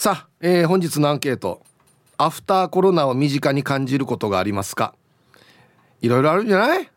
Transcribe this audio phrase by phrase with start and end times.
[0.00, 1.60] さあ、えー、本日のアンケート。
[2.18, 4.94] アフターコロナを身近に感じることがありますか？
[6.00, 6.88] いろいろあるんじゃない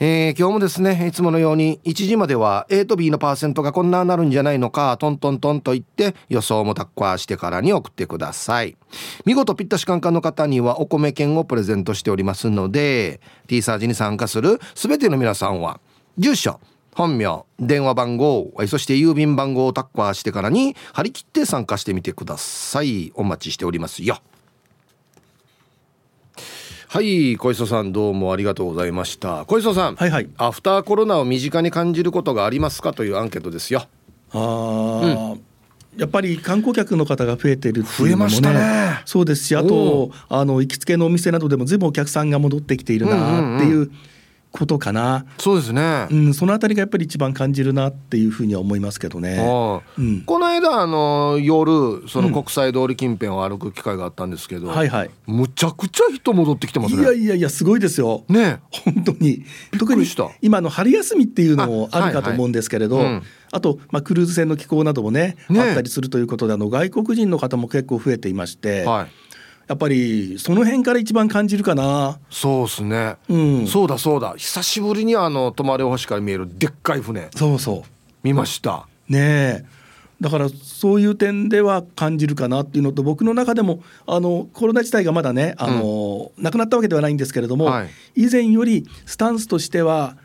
[0.00, 8.76] 今日もですねいつものように1時までは A と B のパーセントがこんななるんじゃないのかトントントンと言って予想もタッカーしてからに送ってください。
[9.24, 15.80] 見事ぴったしカンカンの方にはお米券をプレゼントしておりますので T サージに参加する全ての皆さんは
[16.16, 16.60] 住所
[16.94, 23.10] 本名電話番号そして郵便番号をタッカーしてからに張り切って参加してみてください。
[23.16, 24.18] お待ちしておりますよ。
[26.90, 29.44] はい小磯さんどうもありがとうございました。
[29.44, 30.28] 小磯さんはいはい。
[30.38, 33.86] アフターコロナを身近に感じることがありますかというアンケートですよ。
[34.32, 35.40] ああ、うん、
[35.98, 43.92] やっぱり観光客の方が増えてるっていうのもね、ね、そうですしあとあの行きつけのお店などでも随分お客さんが戻ってきているなっていう、うんうんうん
[44.50, 45.26] ことかな。
[45.38, 49.36] そうですね、うん、そのあたりがやっぱり一番感じるなっていうふうには思いますけどね、
[49.98, 55.10] うん、この間あの夜その国際通り近辺を歩く機会があったんですけど、うん、はいはい。
[55.26, 57.02] むちゃくちゃ人戻ってきてますね。
[57.02, 58.24] いやいやいやすごいですよ。
[58.28, 59.44] ね本当に。
[59.78, 60.06] 特に
[60.40, 63.22] 今の春休みっていうのもあるかと思うんですけれど、はいはいうん。
[63.52, 69.27] あと、まあ、クルーズ船の寄港などもね、ね、あったりするということであの外国人の方も結構増えていまして、はい、
[69.68, 72.18] やっぱりその辺から一番感じるかな。
[72.30, 74.34] そうですね、うん、そうだそうだ。
[74.36, 77.28] 久しぶりにあの泊まれお橋から見えるでっかい船。
[77.36, 77.90] そうそう。
[78.22, 78.88] 見ました。
[79.08, 79.18] ね
[79.62, 79.64] え。
[80.20, 90.16] だからそういう点では感じるかなっていうのと僕の中でもあのコロナ自体がまだねあの、うん、なくなったわけではないんですけれども、はい、以前よりスタンスとしては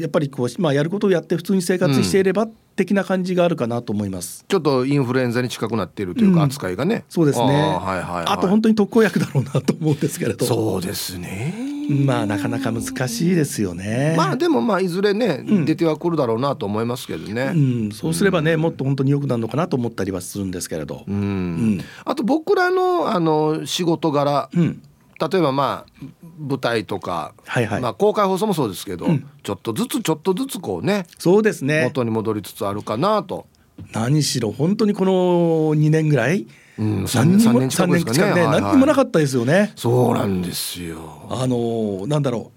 [0.00, 4.44] やっぱりこう、まあ、やることをやって普通に生活していれば、的な感じがあるかなと思います。
[4.46, 7.04] ちょっとインフルエンザに近くなっているというか、扱いがね。
[7.08, 7.46] そうですね。
[7.46, 11.54] はいはいはい、あと本当に特効薬だろうなと思うんですけれどそうですね。
[11.88, 14.14] まあなかなか難しいですよね。
[14.16, 24.82] まあでもまあいずれね、うん、出てはくるだろうなと思いますけどね、うん、そうすればね、もっと本当に良くなるのかなと思ったりはするんですけれど、うん、あと僕らのあの仕事柄、うん
[25.18, 26.04] 例えばまあ
[26.38, 31.84] 舞台とか、はいはい、まあ、公開放送もそうですけど、うん、ちょっとずつちょっとずつこうねそうですね。
[31.84, 33.46] 元に戻りつつあるかなと。
[33.92, 35.12] 何しろ本当にこの
[35.74, 36.46] 2年ぐらい、
[36.78, 38.18] うん、3, 3年近くですかね。
[38.18, 39.72] ね、はいはい、何にもなかったですよね。
[39.76, 41.26] そうなんですよ。
[41.30, 42.56] あのなんだろう。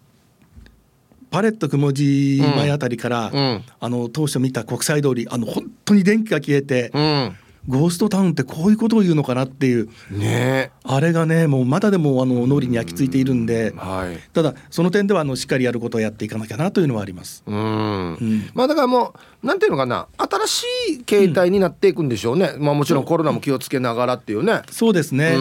[1.31, 3.40] パレット雲寺前あたりから、うん。
[3.40, 6.91] うん、あの当初見た国際通りあの本当に電気が消えて。
[6.94, 7.36] うん
[7.68, 17.44] ゴーストタウンってこういうことを言うのかなっていう、ね、あれがねもうまだでもあの脳裏に焼き付いているんで、はい、ただその点ではあのしっかりやることをやっていかなきゃなというのはあります。
[17.46, 20.08] うん、うん、まあだからもうなんていうのかな。
[20.18, 24.62] 新しい形態になっていくんでしょうね、うん、まあもちろんコロナも気をつけながらっていうね。
[24.72, 25.38] そうですね、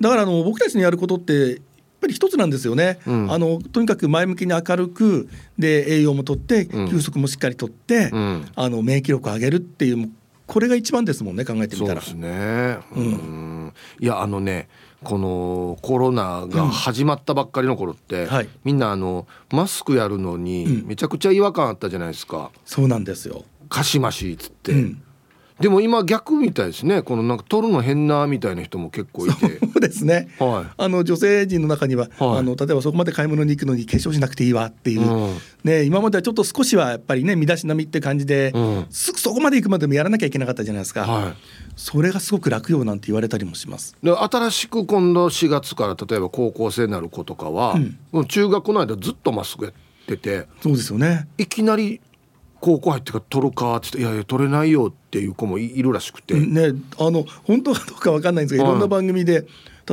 [0.00, 1.58] だからあの僕たちのやることってやっ
[2.00, 5.28] ぱり一つなんですよね、うん、あのとにかく前向きに明るく
[5.58, 10.10] で栄養もとって休息もしっかりとって、うん、あの免疫力を上げるっていう
[10.50, 12.00] これが一番ですもんね考えてみたら。
[12.00, 14.68] そうですね、うん、いやあのね
[15.04, 22.50] このコロナが始まったばっかりの頃って、うんはい、みんなあのマスクやるのにめちゃくちゃ違和感あったじゃないですか。
[22.64, 23.44] そうなんですよ。
[23.68, 25.02] かしましっつって、うん、
[25.60, 27.02] でも今逆みたいですね。
[27.02, 29.58] このなんか取るの変なみたいな人も結構いて。
[29.80, 41.34] そうですね、はい、あの女性陣の中には、はい、あの例えばそこまで買い物に行くのに化粧しなくていいわっていう、うん、ね、今まではちょっと少しはやっぱりね身だしなみって感じで、うん、すぐそこまで行くまでもやらなきゃいけなかったじゃないですか、はい、
[41.76, 43.96] それがすごく楽よなんて言われたりもします。
[44.02, 47.76] で新しく今度4月から例えば高校生になる子とかは、
[48.12, 49.74] うん、中学の間ずっとマスクやっ
[50.06, 51.28] ててそうですよね。
[51.38, 52.00] いきなり
[52.60, 56.34] 高校入ってから取るかって言って「いやいや取れないよ」っていう子もいるらしくて。
[56.34, 59.46] ねあの本当かどうか分かんないんですけど、い、ろんな番組で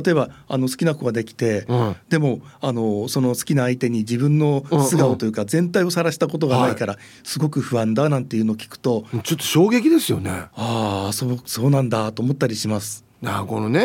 [0.04, 10.30] 例えばあの好きな子ができて、うん、でもあのその好きな相手に自分の素顔というか全体を晒したことがないから、すごく不安だなんていうのを聞くと、ちょっと衝撃ですよね。
[10.56, 13.08] ああそうそうなんだと思ったりします。
[13.26, 13.82] あこのね、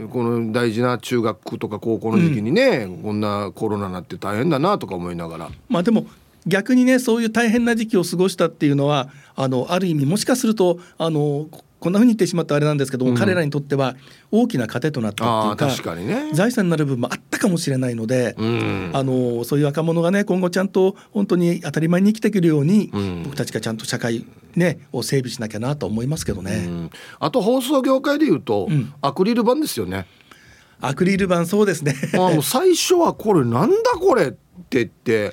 [0.00, 6.06] うん、この大事な中学とか高校の時期にね、うん、こんなコロナになって大変だなとか思いながらまあでも
[6.46, 11.48] 逆にねそういう大変な時期を過ごしたっていうのはあのある意味もしかするとあの
[11.82, 13.96] こんなふうに言ってしまったあれなんですけども、うん、彼らにとっては
[14.30, 24.24] 大きな糧となったっていうか確かに、ね、財産になる部分もあったかもしれないので、うん、あのそういう若者がね今後ちゃんと本当に当たり前に生きてくるように、うん、僕たちがちゃんと社会、
[24.54, 26.68] ね、を整備しなきゃなと思いますけどね。
[27.18, 28.68] あと放送業界でいうと、
[29.00, 30.06] アクリル板ですよね。
[30.80, 31.94] アクリル板そうですね。
[32.14, 34.38] あの最初はこれなんだこれって
[34.70, 35.32] 言って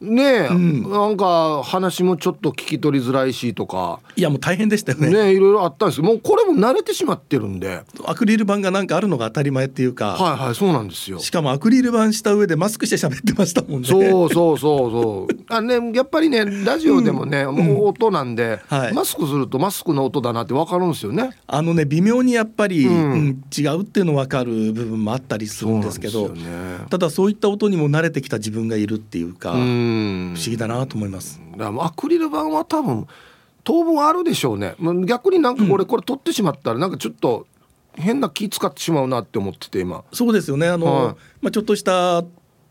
[0.00, 4.00] ねえ、うん、なんか話もちょっと聞き取りづらいしとか。
[4.14, 5.10] いやもう大変でしたよね。
[5.10, 6.00] ねいろいろあったんです。
[6.00, 7.82] けどもうこれも慣れてしまってるんで。
[8.04, 10.12] アクリル板がなんかあるのが当たり前っていうか。
[10.12, 11.18] はいはいそうなんですよ。
[11.18, 13.88] しかもアクリル板した上でマスクして喋ってましたもんね。
[13.88, 15.36] そうそうそうそう。
[15.48, 21.30] あねやっぱりねラジオでもね、うん、もう音なんで、うんはい、マスクするとマスクの音だなって分かるんですよね。
[21.46, 23.42] あのね微妙にやっぱり、うん。
[23.56, 26.42] 違うっていうの分かる部分もあったりするんですけど、ね、
[26.90, 29.54] ただそういった音にも慣れてきた自分がいるっていうか
[30.34, 31.40] 不思議だだなと思います。
[31.58, 33.06] アクリル板は多分
[33.64, 34.74] 当分あるでしょうね。
[35.04, 37.46] 逆になんかこれ、これ取ってしまったらなんかちょっと
[37.94, 40.04] 変な気使ってしまうなって思ってて今。
[40.12, 40.68] そうですよね。
[40.68, 42.24] あの、はい、まあちょっとした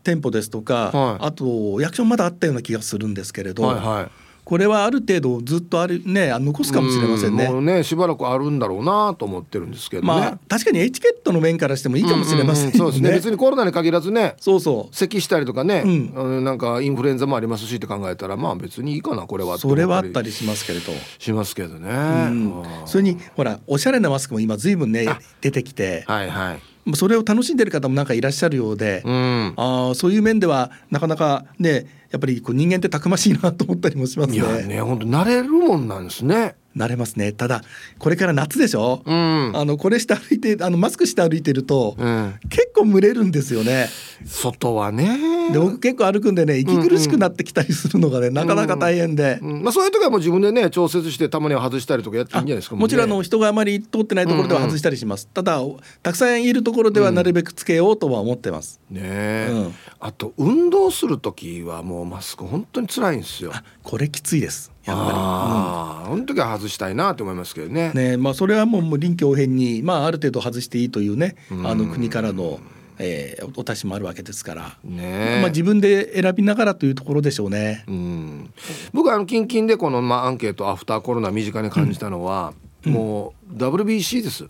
[0.04, 3.62] 店舗ですとか、はい、あと役所まだあったような気がするんですけれど。
[3.62, 7.48] はいはいこれはある程度ずっとあるね残すかもしれませんね。
[7.48, 12.70] もうねしばらくあるんだろうなと思ってるんですけど、ね、まあ確かにエチケットの面からしてもいいかもしれません、ね。
[12.76, 13.10] うんうん、そうですね。
[13.10, 14.36] 別にコロナに限らずね。
[14.38, 14.94] そうそう。
[14.94, 20.92] 咳したりとかね、うん、なんかインフルエンザもありますしって考えたらまあ別にいいかなこれはそれはあったりしますけれど。
[21.18, 25.08] しますけどね、うん、それにほらおしゃれなマスクも今ずいぶんね
[25.40, 26.04] 出てきて。
[26.06, 34.36] はいはいそれを楽しんでる方もなんかいらっしゃるようで、うん、あそういう面ではなかなかねやっぱりこう人間ってたくましいなと思ったりもしますね。
[34.36, 36.54] いやね本当慣れるもんなんですね。
[36.76, 37.32] 慣れますね。
[37.32, 37.62] ただ
[37.98, 43.88] これから夏でしょ、うん、あのこれして歩いてあのマスクして歩いてると、うん、結構蒸れるんですよね。
[44.24, 45.52] 外はね。
[45.52, 55.62] で僕結構歩くんでね息苦しくなってきたりするのがね、うんうん、なかなか大変で、うん、まあ、そういう時はもう自分でね調節してたまには外したりとかやっていいんじゃないですかもちろんの人があまり通ってないところでは外したりします、うんうん、ただ
[56.02, 63.52] たくさんいるところではなるべくつけようとは思ってます、ね、うん、あと運動する時はもうマスク本当に辛いんですよ。
[63.82, 65.18] これきついですやっぱり。
[65.18, 67.92] ああ、うん、の時は外したいなと思いますけどね。
[67.94, 72.60] ね、まあそれはもう臨機応変にまあある程度外していいというね、あの国からの。
[72.98, 75.40] えー、お達しもあるわけですから、ね。
[75.42, 77.84] まあ、自分で選びながらというところでしょうね。
[77.86, 78.52] うん、
[78.94, 82.54] 僕はあの近々でこの、まあ、アンケートアフターコロナ身近に感じたのは、
[82.86, 84.48] うん、もう WBC です。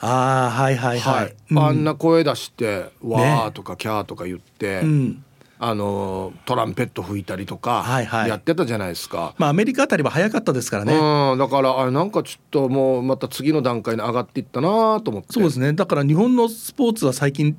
[0.00, 5.14] ああはいはいはい、はい、あんな声出して「わー」とか「キャー」とか言って、ね、
[5.60, 7.84] あのトランペット吹いたりとか
[8.26, 10.94] やってたじゃないですか、はいはい、まあアメリカあたりは早かったですからね。
[10.94, 15.32] うんだからあれなんかちょっともうまた次の段階に上がっていったなと思って。
[15.32, 15.72] そうですね。
[15.72, 17.56] だから日本のスポーツは最近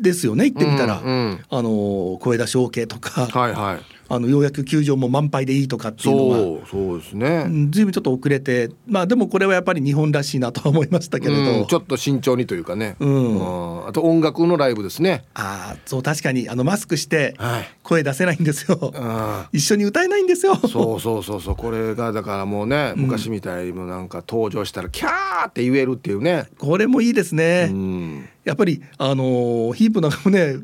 [0.00, 0.50] ですよね。
[0.50, 3.80] 言ってみたら、うんうん、あの声出し OK とか、はいはい、
[4.14, 15.24] あのようやく球場も満杯でいいとかっていうのはそうそうですね、ずいぶんちょっと遅れてまあでもこれはやっぱり日本らしいなとは思いましたけれど、うん、ちょっと慎重にというかね、うん、あと音楽のライブですね。
[15.32, 17.34] ああそう確かにあのマスクして
[17.82, 20.56] 声出せないんですよ、はい、一緒に歌えないんですよ。
[20.56, 21.56] そうそうそうそう。
[21.56, 26.48] これがだからもうね昔みたいにもなんか登場したらキャーって言えるっていうね。
[26.58, 30.56] これもいいですね、うん、やっぱりあのヒープなんかもね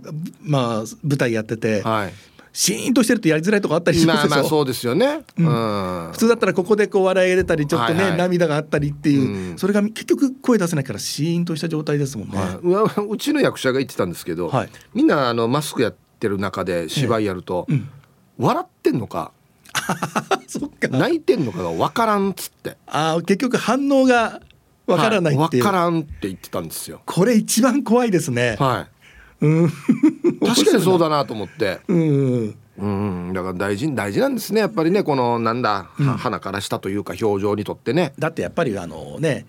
[0.42, 2.12] まあ舞台やってて、はい
[2.58, 12.60] シーンとしてるとやりづらいとこあったりしますでしょ、まあ、まあそうですよね、うん、普通だったらここでこう笑いが出たりちょっとね、はいはい、涙があったりっていう、うん、それが結局声出せないからシーンとした状態ですもんね、は
[13.00, 17.88] い、うちの役者が言ってたんですけど、はい、みんなあのマスクやってる中で芝居やると、うん、
[18.38, 19.31] 笑ってんのか
[20.91, 22.77] 泣いてんのかが分からんっつって。
[22.88, 24.41] あ結局反応が
[24.84, 27.03] 分からないっていう、はい、分からんって言ってたんですよ。
[27.06, 28.56] これ一番怖いですね。
[28.58, 28.98] はい。
[29.41, 29.72] うん、
[30.48, 31.81] 確かにそうだなと思って。
[31.88, 32.55] うん。
[32.78, 34.60] うん、だから大事大事なんですね。
[34.60, 38.12] やっぱりねこのなんだ、うん、鼻から下というか表情にとってね。
[38.19, 39.46] だってやっぱりあのね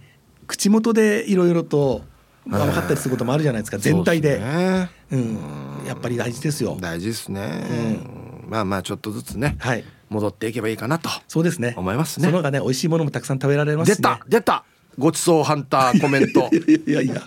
[0.48, 2.02] 口元でいろいろと
[2.48, 3.78] 分かったりすることもあるじゃないですか。
[3.78, 5.38] 全体で、ね、うん、
[5.86, 6.78] やっぱり大事ですよ。
[6.80, 7.68] 大事ですね、
[8.46, 11.76] うん、まあまあちょっとずつね、はい、戻っていけばいいかなとそうですね。
[11.78, 12.26] 思いますね。
[12.26, 14.66] そのがね美味しいものもたくさん食べられます、ね、出た出た。
[14.98, 16.50] ごちそうハンターコメント。
[16.90, 17.22] いやいや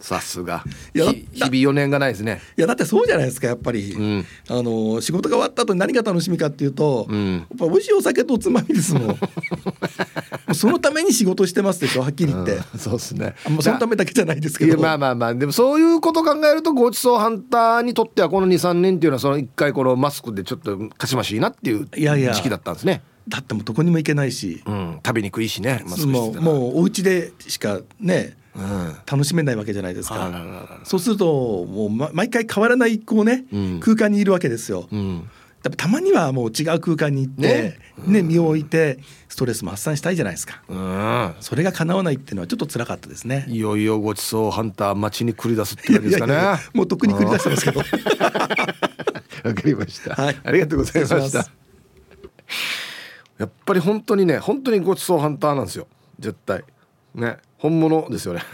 [0.00, 0.64] さすが。
[0.94, 2.40] 日々4年がないですね。
[2.56, 9.18] いやだってそうじゃないですかやっぱり、うん、あの仕事が終わった後に何が楽しみかっていうと、うん、やっぱ美味しいお酒とおつまみですもん。
[10.54, 13.34] そのために仕事してますでしょはっきり言って、うん、そうですね。
[13.48, 23.02] もうそのためだけじゃないですけどまあまあまあでもそういうこと考えるとごちそうハンターにとってはこの23年っていうのはその一回このマスクでちょっとかしましいなっていう時期だったんですね。
[23.28, 28.36] だってもうどこにも行けないし、うん、食べにくいしねもうもうお家でしかね
[29.10, 33.44] 楽しめないわけじゃないですか、そうするともう、ま、毎回変わらないこうね、
[33.80, 34.88] 空間にいるわけですよ、
[35.76, 38.98] たまにはもう違う空間に行ってね、ね、身を置いて
[39.28, 43.44] ストレスも発散したいじゃないですか、うん、それが叶わないっていうのはちょっと辛かったですね。
[43.48, 46.34] いよいよごちそうハンター街に繰り出すって感じですかね。
[46.74, 47.80] もうとっくに繰り出してますけど。
[49.44, 51.46] わかりました、はい、ありがとうございました。
[53.38, 55.86] やっぱり本当にね本当にごちそうハンターなんですよ。
[56.18, 56.64] 絶対
[57.18, 58.42] ね本物ですよね。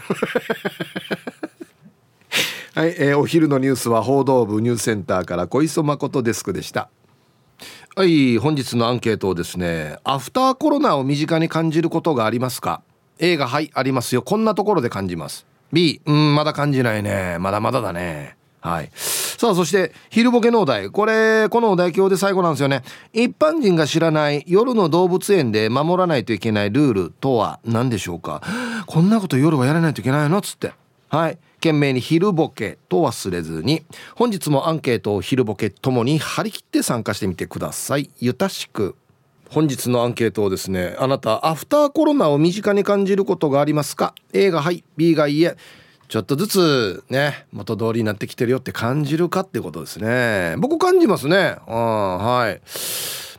[2.75, 6.89] はい、えー、お昼のニュースは報道部ニュースセンターから小磯誠デスクでした。
[7.95, 12.81] はい本日のアンケートをですねアフターコロナを身近に感じることがありますか
[13.19, 14.21] ？A がはいありますよ。
[14.21, 15.45] こんなところで感じます。
[15.71, 17.37] B うんまだ感じないね。
[17.39, 18.35] まだまだだね。
[18.65, 18.89] はい。
[18.95, 20.89] さあそして昼ボケのお題。
[20.89, 22.81] これこのお題今日で最後なんですよね。
[23.13, 28.41] 一般人が知らない夜の動物園で守らないといけないルールとは何でしょうか？
[28.87, 30.73] こんなこと夜はやらないといけないのつって。
[31.09, 31.37] はい。
[31.57, 33.83] 懸命に昼ボケと忘れずに
[34.15, 38.09] 本日もアンケートを昼ボケともに張り切って参加してみてください。
[38.19, 38.95] ゆたしく。
[39.49, 45.55] 本日のアンケートをですねあなたアフターコロナを身近に感じることがありますか？A がはい B がいいえ。
[46.15, 50.55] ちょっとずつね元通りになってきてるよって感じるかってことですね。
[50.59, 51.57] 僕感じますね。
[51.67, 52.61] うんはい。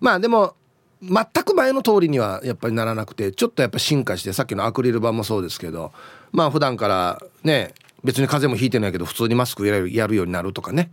[0.03, 0.55] まあでも
[1.01, 5.95] 全く前の通りにはやっぱりならなくてちょっとやっぱ進化してさっきのアクリル板もそうですけど
[6.33, 7.73] まあ普段からね
[8.05, 10.91] 別に風邪もひいてないけど普通にマスクやるようになるとかね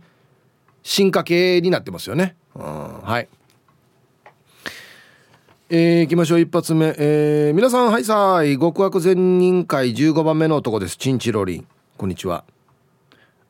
[0.82, 2.34] 進化系になってますよね。
[2.54, 2.62] うん
[3.02, 3.28] はい。
[5.68, 6.40] えー、いきましょう。
[6.40, 9.94] 一発目、えー、皆さんはいさい極悪善人会。
[9.94, 10.96] 15番目の男です。
[10.96, 11.66] チンチロリン。
[11.96, 12.44] こんにちは。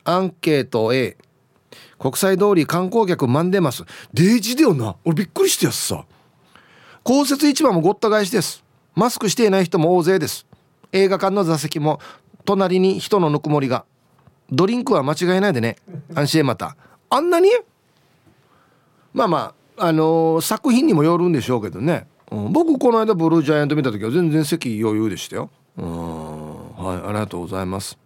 [0.05, 1.17] アンケート A
[1.99, 3.85] 国際通り観光客満んでます。
[4.13, 4.97] デージだよな。
[5.05, 6.05] 俺びっくりしてやすさ。
[7.03, 8.63] 公設市場もごった返しです。
[8.95, 10.47] マスクしていない人も大勢です。
[10.93, 12.01] 映画館の座席も
[12.45, 13.87] 隣に人のぬくもりが。
[14.53, 15.77] ドリンクは間違いないでね。
[16.15, 16.77] 安心また。
[17.09, 17.49] あんなに？
[19.15, 25.51] まあまああのー、作品にもよるんでしょうけどね、うん、僕この間ブルージャイアント見た時は全然席余裕でしたよ。
[25.79, 27.97] うんはいありがとうございます。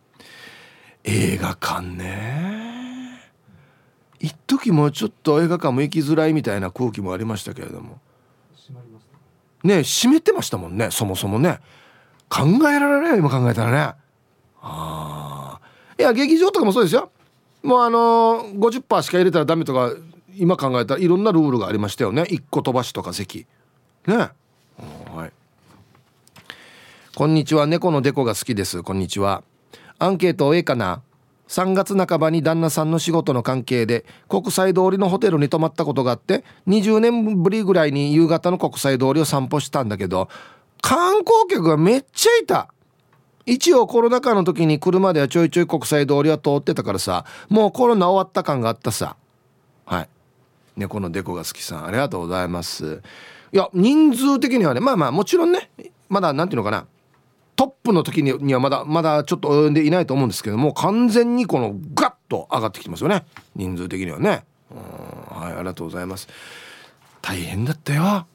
[1.04, 3.20] 映画館ね。
[4.20, 8.00] 一時もちょっと映画館も行きづらいみたいな空気もありましたけれども。
[9.64, 11.60] ね閉めてましたもんねそもそもね。
[12.28, 13.78] 考えられない今考えたらね。
[14.60, 15.60] ああ
[15.98, 17.10] いや劇場とかもそうですよ。
[17.62, 19.92] もうあのー、50%しか入れたらダメとか
[20.36, 22.22] 今考えたらいろんなルールがありましたよね。
[22.22, 23.46] 1個飛ばしとか席。
[24.06, 24.16] ね。
[24.16, 25.32] はい。
[27.16, 27.66] こんにちは。
[27.66, 28.82] 猫のデコが好きです。
[28.84, 29.42] こんにちは。
[29.98, 31.02] アンケート A かな。
[31.48, 40.28] 3月半ばに旦那さんの仕事の関係で国際通りのホテルに泊まったことがあって20年ぶりぐらいに夕方の国際通りを散歩したんだけど
[40.82, 42.72] 観光客がめっちゃいた。
[43.46, 49.16] 一応コロナ禍の時に車ではちょいちょい国際通りは通ってたからさもうコロナ終わった感があったさ。
[49.86, 50.08] はい。
[50.76, 53.02] 猫のデコが好きさんありがとうございます。
[53.52, 55.70] いや人数的にはねまあまあもちろんね
[56.10, 56.86] まだ何ていうのかな。
[57.58, 63.24] トップの時にはまだまだちょっと及んでいないと思うんですけども完全にこのガッと上がってきてますよね。
[63.56, 64.44] 人数的にはね。
[64.70, 64.78] うん。
[65.42, 66.28] はいありがとうございます。
[67.20, 68.26] 大変だったよ。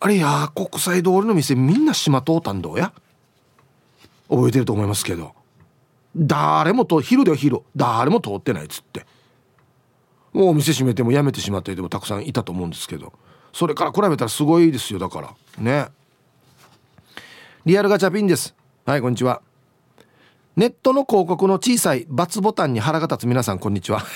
[0.00, 2.92] あれや国際通りの店みんな島通ったんどうや？
[4.28, 5.32] 覚えてると思いますけど。
[6.14, 9.06] 誰もと昼では昼誰も通ってないっつって。
[10.34, 13.14] もうお店閉めてもやめてしまった人もたくさんいたと思うんですけど。
[13.54, 15.34] それから比べたらすごいですよだから。
[15.58, 15.86] ね。
[17.66, 18.54] リアルガチャピンです。
[18.84, 19.40] はいこんにちは。
[20.54, 23.26] ネットの広告の小さい×ボタンに腹が立つ。
[23.26, 24.02] 皆さんこんにちは。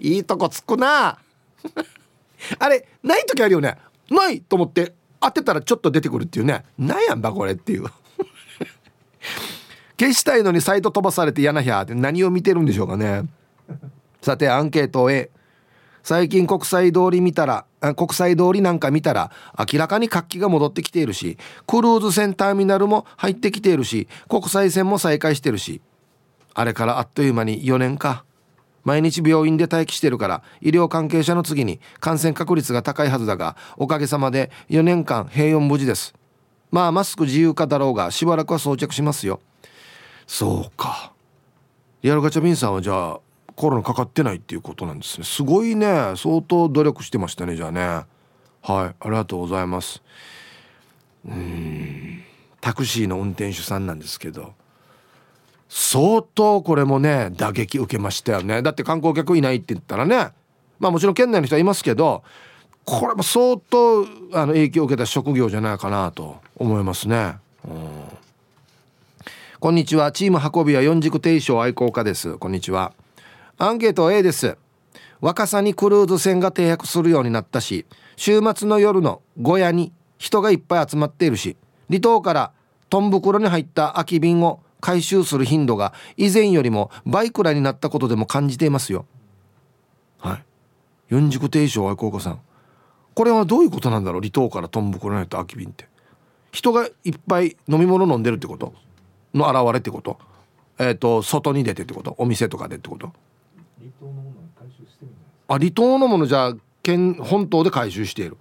[0.00, 1.16] いいとこつくな。
[2.58, 3.78] あれない時あるよね。
[4.10, 6.64] ないと思って当てたらちょっと出てくるっていうね。
[6.76, 7.84] なんやんばこれっていう。
[9.96, 13.26] 消したいのにサイト飛ばされて嫌なひゃって何を見てるんでしょうかね。
[14.22, 15.30] さてアンケート A
[16.02, 17.66] 最近国際通り見たら
[17.96, 25.80] 国際通りなんか見たら明らかに活気が戻ってきているしクルーズ船ターミナルも入ってきているし国際線も再開してるし
[26.54, 28.24] あれからあっという間に4年か。
[28.84, 36.14] 毎日病院で待機してるから医療関係者の次に感染確率が高いはずだがおかげさまで4年間平穏無事です。
[36.72, 39.40] まあマスク自由化だろうがしばらくは装着しますよ。
[40.26, 41.12] そうか。
[42.02, 43.20] リアルガチャビンさんはじゃあ
[43.56, 45.24] コロナかかってないっていうことなんですね。
[45.24, 46.14] すごいね。
[46.16, 47.80] 相当努力してましたねじゃあね。
[47.82, 48.06] はい。
[48.64, 50.02] ありがとうございます。
[51.26, 52.22] うん。
[52.60, 54.54] タクシーの運転手さんなんですけど。
[55.68, 58.60] 相当これもね打撃受けましたよね。
[58.60, 60.32] だって観光客いないって言ったらね。
[60.78, 62.22] まあもちろん県内の人はいますけど
[62.84, 67.36] これも相当あの影響を受けた職業じゃないかなと思いますね。
[67.66, 67.78] うん。
[69.60, 70.12] こんにちは。
[70.12, 72.36] チーム運びは四軸定称愛好家です。
[72.36, 72.92] こんにちは。
[73.64, 74.58] アンケート A です。
[75.20, 82.52] 若さにクルーズ船が停泊するようになったし週末の夜の小屋に人がいっぱい集まっているし離島から
[82.90, 89.06] トン袋に入った空き瓶を回収する頻度が以前よりも倍くらいになったことでも感じていますよ。
[90.18, 90.44] はい。
[91.08, 92.40] 四軸定称愛好家さん。
[93.14, 95.86] これはどういうことなんだろう離島からトン袋に入った空き瓶って。
[96.50, 98.74] 人がいっぱい飲み物飲んでるってこと
[99.32, 100.18] の現れってこと。
[100.80, 102.16] えっ、ー、と外に出てってこと。
[102.18, 103.12] お店とかでってこと。
[105.48, 108.36] あ離島のものじゃ県本島で回収している。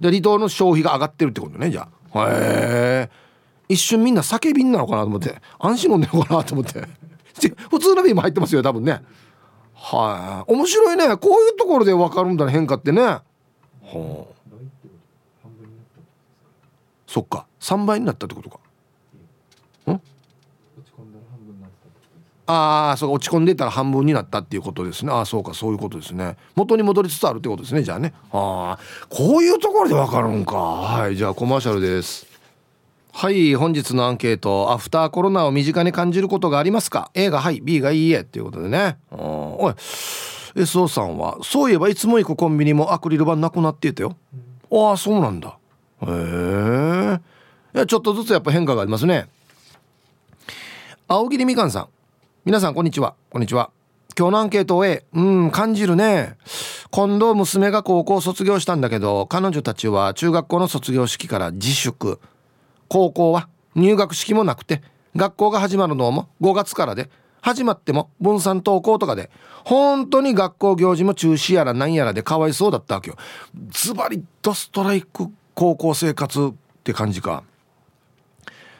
[0.00, 2.28] で離島の消費が上がってるってことねじゃあ。
[2.30, 3.10] へえ。
[3.68, 5.40] 一瞬みんな酒瓶なのかなと思って。
[5.58, 6.80] 安心飲んでるのかなと思って。
[7.70, 9.02] 普通の瓶も入ってますよ多分ね。
[9.74, 11.16] はい、面白いね。
[11.16, 13.02] こういうところで分かるんだね変化ってね。
[13.02, 13.22] は
[13.92, 14.38] あ。
[17.06, 17.46] そっか。
[17.60, 18.58] 3倍になったってことか。
[19.90, 20.00] ん？
[22.50, 25.12] ああそう落ち込んでたら半分になったっていうことですね。
[25.12, 26.38] ああそうかそういうことですね。
[26.54, 28.14] 元に戻りつつあるってことですねじゃあね。
[28.32, 30.56] ああこういうところでわかるんか。
[30.56, 32.26] はいじゃあコマーシャルです。
[33.12, 34.72] はい本日のアンケート。
[34.72, 38.20] アフターコロナを身近に感じることがありますか？A がはい B がいいえ。
[38.20, 38.96] っていうことでね。
[39.10, 39.74] おい
[40.54, 44.16] SO さんはそういえばいつも行くコンビニもアクリル板なくなっていたよ、
[44.70, 45.58] うん、ああそうなんだ。
[46.00, 47.20] へ
[47.74, 49.28] えちょっとずつやっぱ変化がありますね。
[51.06, 51.88] 青桐みかんさん。
[52.48, 53.14] 皆さんこんにちは。
[53.28, 53.70] こんにちは。
[54.18, 56.38] 今日のアンケートをうん感じるね。
[56.90, 62.18] 今度娘が高校卒業したんだけど彼女たちは中学校の卒業式から自粛。
[62.88, 64.80] 高校は入学式もなくて
[65.14, 67.10] 学校が始まるのも5月からで
[67.42, 69.28] 始まっても分散登校とかで
[69.66, 73.18] 本当に学校行事も中止やら何やらでかわいそうだったわけよ。
[73.68, 77.42] ズバリドストライク高校生活って感じか。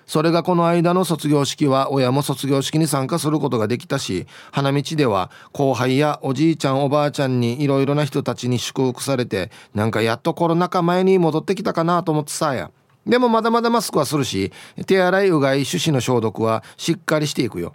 [0.09, 12.71] それがこの間の卒業式は親も卒業式に参加することができたし花道では後輩やおじいちゃんおばあちゃんにいろいろな人たちに祝福されてなんかやっとコロナ禍前に戻ってきたかなと思ってさや。
[13.07, 14.51] でもまだまだマスクはするし
[14.87, 17.75] 手洗いうがい手指の消毒はしっかりしていくよ。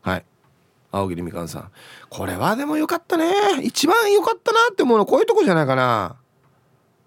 [0.00, 0.24] はい。
[0.90, 1.70] 青桐みかんさん。
[2.10, 3.32] これはでもよかったね。
[3.62, 6.16] 一番良かったなって思うのはこういうとこじゃないかな。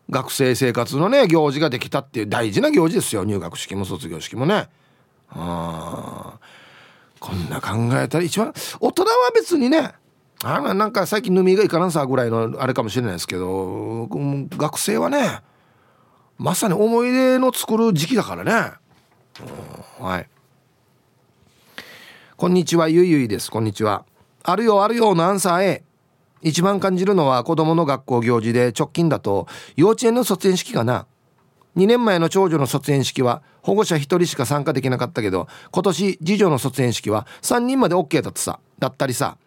[0.09, 3.23] 学生生活のね行事ができたっていう大事な行事ですよ。
[3.23, 4.69] 入学式も卒業式もね。
[5.29, 6.39] あ
[7.19, 9.93] こんな考えたら一番大人は別にね
[10.43, 14.07] あなんか最近飲みがいかなんさぐらいのあれかもしれないですけど
[14.57, 15.39] 学生はね
[16.37, 18.73] まさに思い出の作る時期だからね。
[19.99, 20.29] はい。
[22.35, 23.49] こんにちはゆいゆいです。
[23.49, 24.05] こんにちは。
[24.43, 25.83] あるよあるよのアンサー A
[26.41, 31.07] 一番感じるのは子供の学校行事で直近だと幼稚園の卒園式かな。
[31.75, 38.59] 2年前の長女の卒園式は保護者1人しか参加できなかったけど今年次女の卒園式は3人まで OK だったさ。
[38.79, 39.37] だったりさ。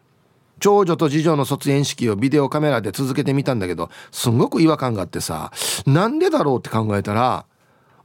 [0.61, 5.53] 長女と次女の卒園式をビデオカメラで続けてみたんだけどすんごく違和感があってさ。
[5.87, 7.46] なんでだろうって考えたら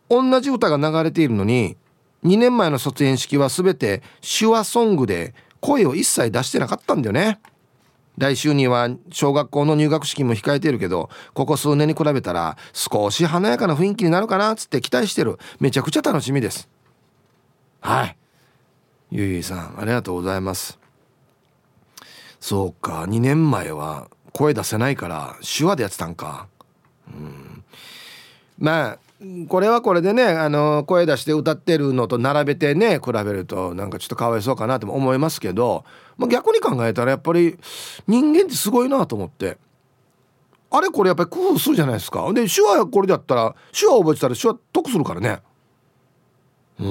[0.10, 1.78] 同じ歌が流れているのに
[2.24, 7.40] 2年前の卒園式は全て手話ソングで声を一切出してなかったんだよね。
[8.18, 15.40] 来週には小学校の入学式も控えているけどここ数年に比べたら少し華やかな雰囲気になるかなっつって期待してる。
[15.60, 16.70] めちゃくちゃ楽しみです。
[17.82, 18.18] はい。
[19.12, 20.80] ゆいゆいさんありがとうございます。
[22.40, 23.04] そうか。
[23.04, 26.48] 2年前は声出せないから手話でやってたんか。
[27.08, 27.64] うん。
[28.58, 29.00] まあ
[29.48, 35.86] これはこれでねあの声出して歌ってるのと並べてね比べるとなんかちょっとかわいそうかなとも思いますけど、
[36.18, 37.58] まあ、逆に考えたらやっぱり
[38.08, 39.58] 人間ってすごいなと思って。
[40.76, 42.34] あれこれやっぱり工夫するじゃないですか。
[42.34, 45.40] で手話これだったら手話覚えてたら手話得するからね。
[46.80, 46.88] うん。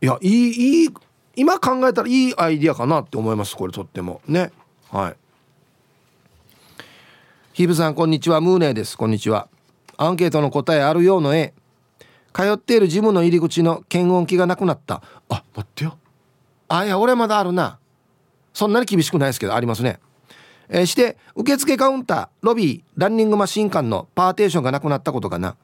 [0.00, 0.88] いやいいいい
[1.36, 4.22] 今考えたらいいアイディアかなって思いますこれとっても。
[4.26, 4.52] ね。
[4.90, 5.16] はい。
[7.52, 8.40] ヒブさんこんにちは。
[8.40, 8.96] ムーネーです。
[8.96, 9.48] こんにちは。
[9.96, 11.54] アンケートの答えあるようの A
[12.32, 15.02] 通っているジムの入り口の検温器がなくなった。
[15.28, 15.98] あ待ってよ。
[16.68, 17.78] あいや俺まだあるな。
[18.54, 19.98] そんなに厳しくないですけどありますね。
[20.68, 25.56] えー、して受付カウンターロビーランニングマシン間のパーテーションがなくなったことかな。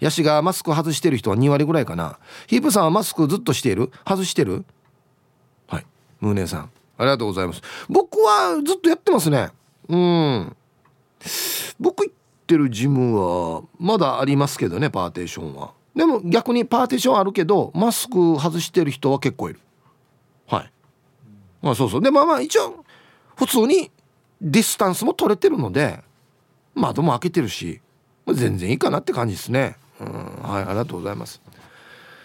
[0.00, 2.18] ヤシがマスク外してる人は2割ぐらいかな。
[2.48, 3.90] ヒープさんはマスクずっとしている？
[4.06, 4.64] 外してる？
[5.68, 5.86] はい。
[6.20, 6.70] ムーネさん。
[6.98, 7.62] ありがとうございます。
[7.88, 9.48] 僕はずっとやってますね。
[9.88, 10.56] うん。
[11.78, 12.12] 僕行
[12.52, 15.72] ってるジムはまだありますけどねパーテーションは。
[15.96, 19.60] でも逆にパーテーションあるけどマスク外してる人は結構いる。
[20.46, 20.72] はい。
[21.62, 22.02] まあそうそう。
[22.02, 22.84] でまあまあ一応
[23.36, 23.90] 普通に
[24.40, 26.00] ディスタンスも取れてるので
[26.74, 27.80] 窓も開けてるし
[28.26, 29.76] 全然いいかなって感じですね。
[30.00, 30.08] うん。
[30.42, 31.40] はいありがとうございます。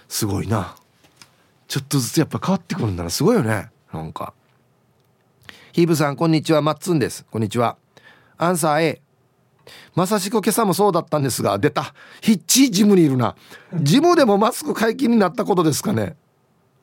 [0.09, 0.75] すごいな。
[1.67, 3.09] ちょっとずつやっぱ変わってくるんだな。
[3.09, 3.69] すごいよね。
[3.93, 4.33] なんか。
[5.71, 6.61] ヒーブさんこんにちは。
[6.61, 7.25] マッツンです。
[7.29, 7.77] こんにちは。
[8.37, 9.01] アンサー A
[9.95, 11.93] まさしく今朝もそうだったんですが出た。
[12.21, 13.35] ヒッチジムにいるな。
[13.73, 16.15] ジムでもマスク解禁になったことですかね。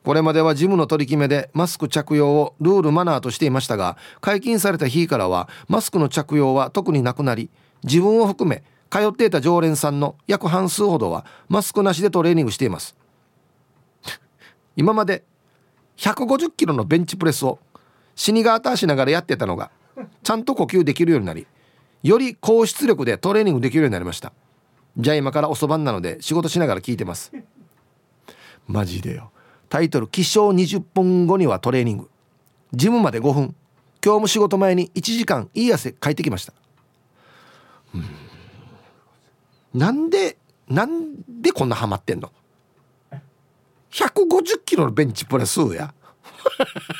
[0.04, 7.48] これまではジムの取り決めでマスク着用をルールマナーとしていましたが解禁された日からはマスクの着用は特になくなり
[7.84, 12.94] 自分を含め通っていた常連さんの約半数ほどはマスクなしでトレーニングしています。
[14.76, 15.24] 今まで
[15.96, 17.58] 150キロのベンチプレスを
[18.14, 19.70] 死にがたしながらやってたのが
[20.22, 21.46] ちゃんと呼吸できるようになり
[22.04, 24.32] より高出力でトレーニングできるようになりました。
[24.98, 27.32] じゃあ今から遅番なので仕事しながら聞いてます。
[28.68, 29.32] マジでよ。
[29.70, 32.10] タイトル「起床20分後にはトレーニング」
[32.74, 33.56] ジムまで5分。
[34.04, 36.52] 今日も仕事前に1時間いい汗かいてきました。
[37.94, 38.04] うん。
[39.72, 40.36] なんで
[40.68, 42.30] なんでこんなハマってんの
[43.90, 45.94] ？150キロのベンチプレスや。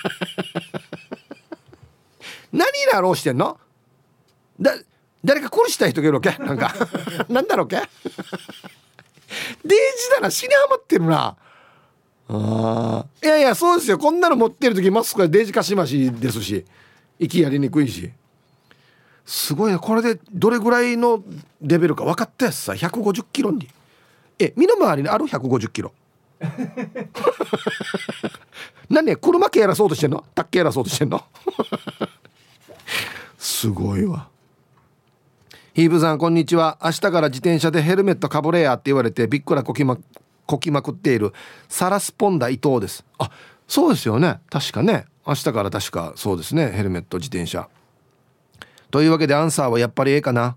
[2.52, 3.60] 何なろうしてんの？
[4.58, 4.74] だ
[5.24, 6.30] 誰か殺したい人がいるわけ？
[6.44, 6.74] なんか。
[7.28, 7.76] なんだろうけ？
[7.76, 7.86] デー
[9.68, 9.76] ジ
[10.12, 10.30] だな。
[10.30, 11.36] 死にハマってるな。
[12.28, 13.98] あいやいやそうですよ。
[13.98, 16.64] こんなの持ってる時マスクはデージかしましですし
[17.18, 18.10] 息やりにくいし。
[19.26, 19.78] すごいな。
[19.78, 21.22] これでどれぐらいの
[21.62, 22.72] レベルか分かったやつさ。
[22.72, 23.68] 150キロに。
[24.38, 25.92] え身の回りにある？150キロ。
[28.90, 29.06] 何？
[29.06, 30.24] ね車系やらそうとしてんの？
[30.34, 31.24] タッケやらそうとしてんの？
[33.38, 34.28] すごいわ
[35.74, 36.78] ヒーブさんこんにちは。
[36.84, 39.98] 明日から自転車でヘルメットかぶれやって言われてびっくらこきま
[40.46, 41.32] こきまくっている
[41.68, 43.04] サラスポンダ伊藤です。
[43.18, 43.28] あ
[43.66, 44.38] そうですよね。
[44.50, 45.06] 確かね。
[45.26, 46.70] 明日から確かそうですね。
[46.70, 47.68] ヘルメット自転車。
[48.92, 50.56] というわけでアンサーはやっぱりええかな。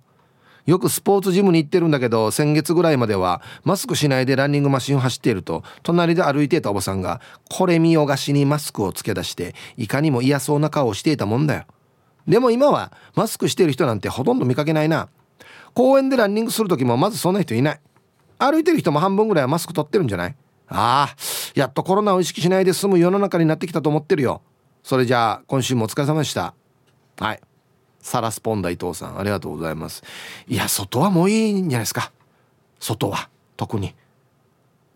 [0.67, 11.63] よくスポーツジムに行ってるんだけど先月ぐらいまではマスクしないでランニングマシンを走っていると隣で歩いていたおばさんがこれ見よがしにマスクをつけ出していかにも嫌そうな顔をしていたもんだよ。
[12.27, 15.09] でも今はマスクしてる人なんてほとんど見かけないな。
[15.73, 17.79] 公園でランニングする時もまずそんな人いない。
[18.39, 20.35] 歩いてる人も半分ぐらいはマスク取ってるんじゃない？
[20.67, 21.15] ああ
[21.55, 24.41] やっとコロナを意識しないで済む世の中になってきたと思ってるよ。
[24.83, 26.53] それじゃあ今週もお疲れ様でした。
[27.19, 27.41] はい。
[27.99, 30.03] サラスポンダ伊藤さんありがとうございます。
[30.47, 32.11] いや外はもういいんじゃないですか。
[32.79, 33.95] 外は特に。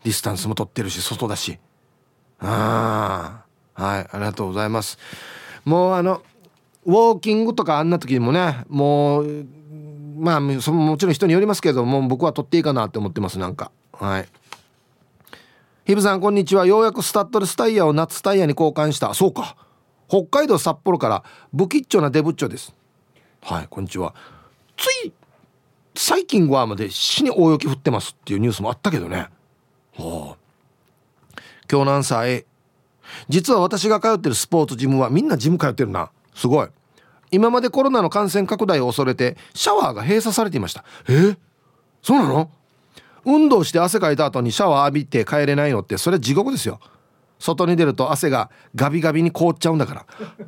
[0.03, 1.57] ディスタンスも取ってるし外だし。
[2.39, 3.43] あ
[3.75, 4.97] あはいありがとうございます。
[5.63, 6.21] もうあの
[6.85, 9.45] ウォーキングとかあんな時もねもう
[10.17, 13.71] まあそもちろん人によりますけども僕は取っていいかなって思ってますなんか。
[13.93, 14.29] はい。
[15.85, 16.65] ヒブさんこんにちは。
[16.65, 19.13] ようやくスタッドレスタイヤを夏タイヤに交換した。
[19.13, 19.55] そうか。
[20.07, 21.23] 北海道札幌から
[21.55, 22.75] 不吉祥なデブッチョです。
[23.41, 24.13] はいこんにちは。
[24.77, 25.13] つい
[25.95, 29.27] 最近はまで死に大雪降ってますっていうニュースもあったけどね。
[29.97, 31.41] はあ。
[31.71, 32.45] 今日のアンサー A
[33.27, 36.11] 実は私が通ってるスポーツジムはみんなジム通ってるな。
[36.41, 36.67] すごい。
[37.29, 40.83] 今までコロナの感染拡大を恐れてシャワーが閉鎖されていました。
[41.07, 41.37] え？
[42.01, 42.49] そうなの？
[43.23, 46.79] 運動して汗かいた後にシャワー浴びて帰れないのってそれは地獄ですよ。
[47.37, 50.05] 外に出ると汗がガビガビに凍っちゃうんだから。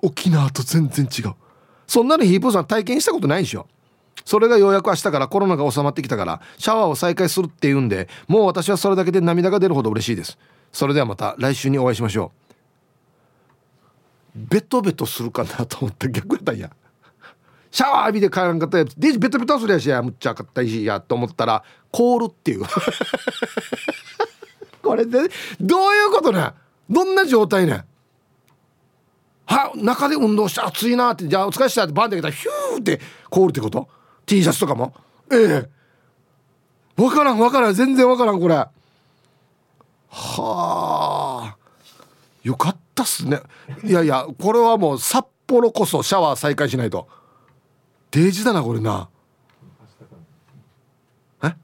[0.00, 1.34] 沖縄と全然違う。
[1.88, 3.66] そんなのヒープーさん体験したことないでしょ。
[4.24, 10.38] それがようやく明日からコロナが収まってきたからシャワーを再開するっていうんでもう私はそれだけで涙が出るほど嬉しいです。
[10.72, 12.45] それではまた来週にお会いしましょう
[14.36, 16.70] ベトベトするかなと思って逆やったんや。
[17.70, 18.94] シャワー浴びて帰らんかったやつ。
[18.94, 22.64] でベトベトするやしやむっちゃかったいしやと思ったら凍るっていう。
[24.82, 25.18] これで
[25.60, 26.52] どういうことね？
[26.88, 27.84] どんな状態ね？
[29.46, 33.88] は中で運動して暑いなってじゃあお疲れしたってバンってきたらヒューって凍るってこと
[34.26, 34.94] ？T シャツとかも？
[35.32, 35.68] ええ。
[36.96, 37.74] 分からん分からん。
[37.74, 38.54] 全然分からんこれ。
[38.54, 38.70] は
[40.10, 41.56] あ。
[42.42, 42.85] よかった。
[43.04, 43.40] っすね。
[43.84, 47.08] いやいやこれはもう札幌こそシャワー再開しないと。
[48.10, 49.08] デージだなこれな。
[51.42, 51.54] え？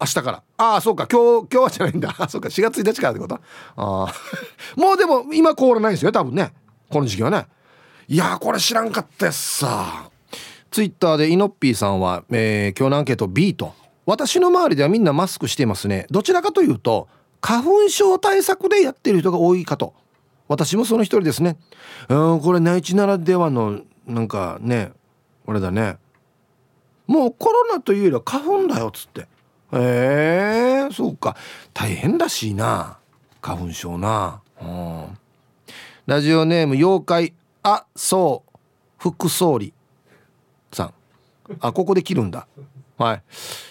[0.00, 0.42] 明日から。
[0.56, 1.06] ああそうか。
[1.06, 2.14] 今日今日はじゃないんだ。
[2.28, 2.48] そうか。
[2.48, 3.34] 4月1日からってこと？
[3.34, 3.40] あ
[3.76, 4.14] あ
[4.76, 6.52] もうでも今凍らないですよ多分ね。
[6.90, 7.46] この時期はね。
[8.08, 10.10] いやこれ知らんかったやつさ。
[10.70, 13.72] ツイッターでイノッピーさんは、えー、今日のアンケート B と
[14.04, 16.06] 私の周りではみんなマスクしていますね。
[16.10, 17.08] どちらかというと
[17.40, 19.94] 花粉症対策でやってる人が多いかと。
[20.48, 21.56] 私もその一人ですね。
[22.08, 24.92] うんこれ内地ならではのなんかね
[25.46, 25.98] あれだね。
[27.06, 29.28] もうコロナというよりは花粉だよっつって。
[29.72, 31.36] へえそうか。
[31.72, 32.98] 大変らしいな
[33.40, 34.40] 花粉症な。
[34.60, 35.18] うん。
[36.06, 37.34] ラジオネーム妖怪。
[37.62, 38.58] あそう。
[38.98, 39.72] 副総理
[40.72, 40.94] さん。
[41.60, 42.46] あここで切るんだ。
[42.98, 43.22] はい。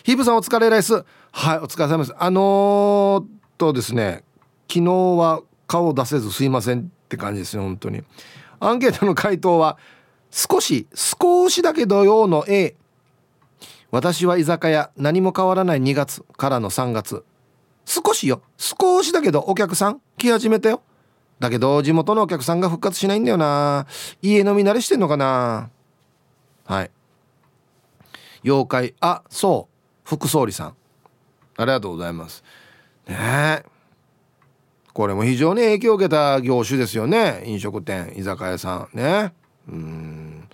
[0.03, 2.15] ヒープさんお疲れライスはいお疲れ様です。
[2.17, 3.25] あのー、
[3.57, 4.23] とですね
[4.69, 8.03] 昨日は顔出せずすいませんって感じですね本当に。
[8.59, 9.77] アンケートの回答は
[10.31, 12.75] 少し少しだけ土曜の A
[13.91, 17.23] 私は居酒屋何も変わらない2月からの3月。
[17.85, 18.41] 少しよ。
[18.57, 20.81] 少しだけどお客さん来始めたよ。
[21.39, 23.87] だけど地元のお客さんが復活しないんだよな。
[24.21, 25.69] 家飲み慣れしてんのかな。
[26.65, 26.91] はい。
[28.43, 28.95] 妖怪。
[28.99, 29.75] あそう。
[30.03, 30.75] 副総理さん。
[31.57, 32.43] ありがとうございます。
[33.07, 33.15] ね
[33.63, 33.74] え。
[34.95, 37.43] これも非常に影響を受けた業種ですよね。
[37.45, 39.33] 飲食店居酒屋さんね。
[39.67, 40.47] うん。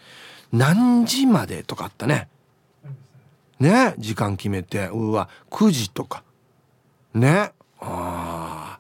[0.51, 2.27] 何時までとかあったね。
[3.60, 3.93] ね。
[3.99, 4.88] 時間決めて。
[4.88, 6.23] うわ9時とか。
[7.13, 7.51] ね。
[7.80, 8.80] あ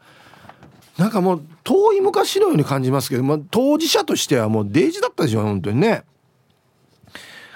[0.97, 6.05] なんかもう遠い昔のように感じますけども当事者としてはもうデイジだったでしょ本当にね。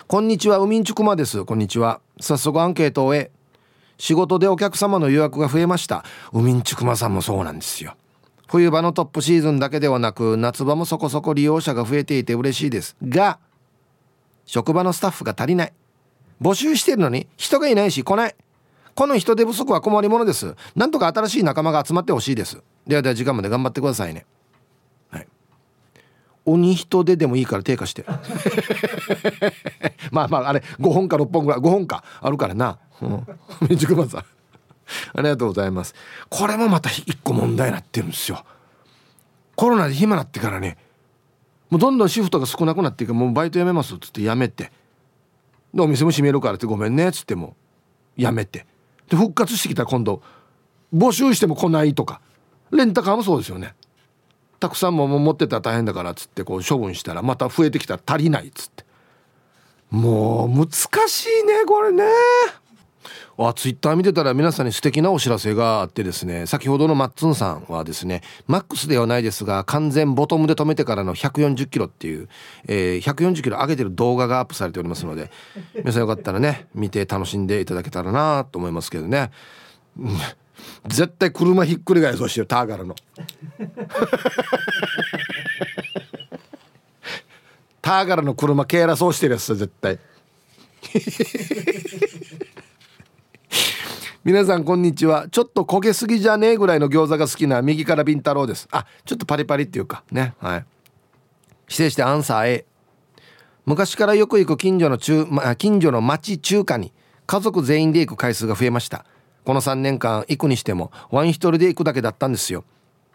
[0.06, 1.44] こんにちはウミンチュクマです。
[1.44, 2.02] こんにちは。
[2.20, 3.32] 早速アンケートを終え
[3.98, 6.04] 仕事でお客様の予約が増えました。
[6.34, 7.96] ウミンチュクマさんもそうなんですよ。
[8.48, 12.96] 冬場のトップシーズンだけではなく夏場もそこそこ利用者が増えていて嬉しいです。
[13.04, 13.40] が
[14.46, 15.74] 職場のスタッフが足りない。
[16.42, 18.36] 募集してるのに人がいないし来ない。
[18.94, 20.56] この人手不足は困りものです。
[20.76, 22.62] なんとか新しい仲間が集まってほしいです。
[22.88, 24.26] ではでは時間まで頑張ってくださいね。
[25.10, 25.28] はい。
[26.46, 28.06] 鬼人手でもいいから低下して。
[30.12, 32.78] まあまああれ5本か6本ぐらい5本かあるからな。
[33.02, 33.28] うん。
[33.70, 35.96] めちゃくまさんありがとうございます。
[36.30, 38.46] これもまた一個問題になってるんですよ。
[39.56, 40.78] コロナで暇なってからね
[41.70, 43.14] もうどんどんシフトが少なくなっていく。
[43.14, 44.72] もうバイト辞めますっつって辞めて。
[45.74, 47.56] でお店も閉めるからってごめんねっつっても
[48.18, 48.66] 辞めて。
[49.10, 50.22] で復活してきたら今度
[50.94, 52.22] 募集しても来ないとか。
[52.72, 53.76] レンタカーもそうですよね。
[54.60, 58.86] たくさんも持ってたら大変だからっつってこう処分したらまた増えてきたら足りないっつって。
[59.92, 60.68] もう難
[61.08, 62.04] しいねこれね。
[63.38, 66.46] あツイッター見てたら皆さんに素敵なお知らせがあってですね。
[66.46, 72.30] 先ほどのマッツンさんはですねマックスではないですが完全ボトムで止めてからの140キロっていう、
[72.68, 75.32] えー、140キロ上げてる動画がアップされておりますので
[75.76, 79.32] 皆さんよかったらね見て楽しんでいただけたらなと思いますけどね。
[80.88, 82.96] 絶対車ひっくり返そうしてるターガルの。
[87.82, 90.00] ターガル の車蹴らそうしてるやつ絶対
[94.26, 95.28] 皆さんこんにちは。
[95.30, 98.68] ちょっと焦げすぎじゃねえぐらいの餃子が好きな右からビンタロウです。
[98.72, 100.04] あちょっとパリパリっていうか。
[100.12, 100.66] ねはい。
[101.70, 102.66] 指定してアンサー A
[103.66, 106.92] 昔からよく行く近所の中、ま、近所の町中華に
[107.28, 109.06] 家族全員で行く回数が増えました。
[109.44, 112.64] この3年間行くにしてもワン一人で行くだけだったんですよ。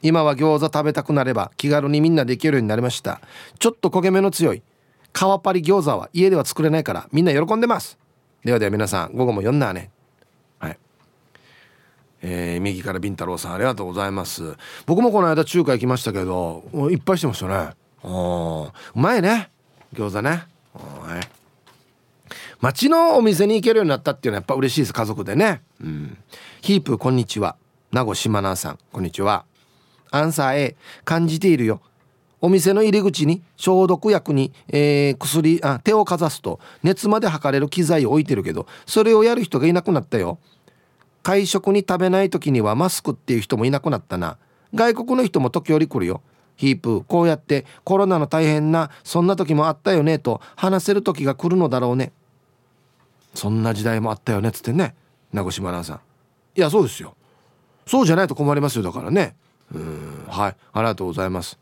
[0.03, 3.21] 今は餃子食べたくなれば気軽にみんなで行けるようになりました。
[3.59, 4.63] ちょっと焦げ目の強い
[5.13, 7.99] 皮パリ餃子は家では作れないからみんな喜んでます。
[8.45, 9.91] ではでは皆さん午後も読んだね。
[12.23, 14.57] えー、右からビンタロウさんありがとうございます。
[14.87, 17.71] 僕もこの間中華行きましたけどいっぱいしてましたね。
[18.05, 19.51] うまいね
[19.95, 20.45] 餃子ね。
[20.75, 21.29] はい。
[22.61, 25.63] 町のお店に行けるようになったっていうのはやっぱ嬉しいです家族でね。
[25.81, 26.19] うん。
[26.61, 27.57] ヒープこんにちは。
[27.91, 29.45] 名護島奈さんこんにちは。
[30.11, 31.81] アンサー A 感じているよ。
[32.41, 40.39] お店の入り口に消毒薬に、えー、薬あ手をかざすと熱まで測れる機材を置いてるけどそれをやる人がいなくなったよ
[41.23, 44.39] 会食に食べない時にはマスクっていう人もいなくなったな。
[44.75, 46.23] 外国の人も時折来るよ。
[46.57, 52.13] ヒープこうやってコロナの大変なそんな時もあったよねと話せる時が来るのだろうね。
[53.35, 54.95] そんな時代もあったよねっつってね
[55.33, 56.01] 名越真奈さん
[56.57, 57.15] いやそうですよ。
[57.87, 59.37] そうじゃないと困りますよだからね。
[59.73, 61.59] うんはいありがとうございます。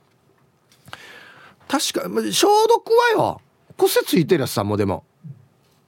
[1.69, 3.41] 確か消毒はよ。
[3.77, 5.05] 癖ついてるやつさもでも。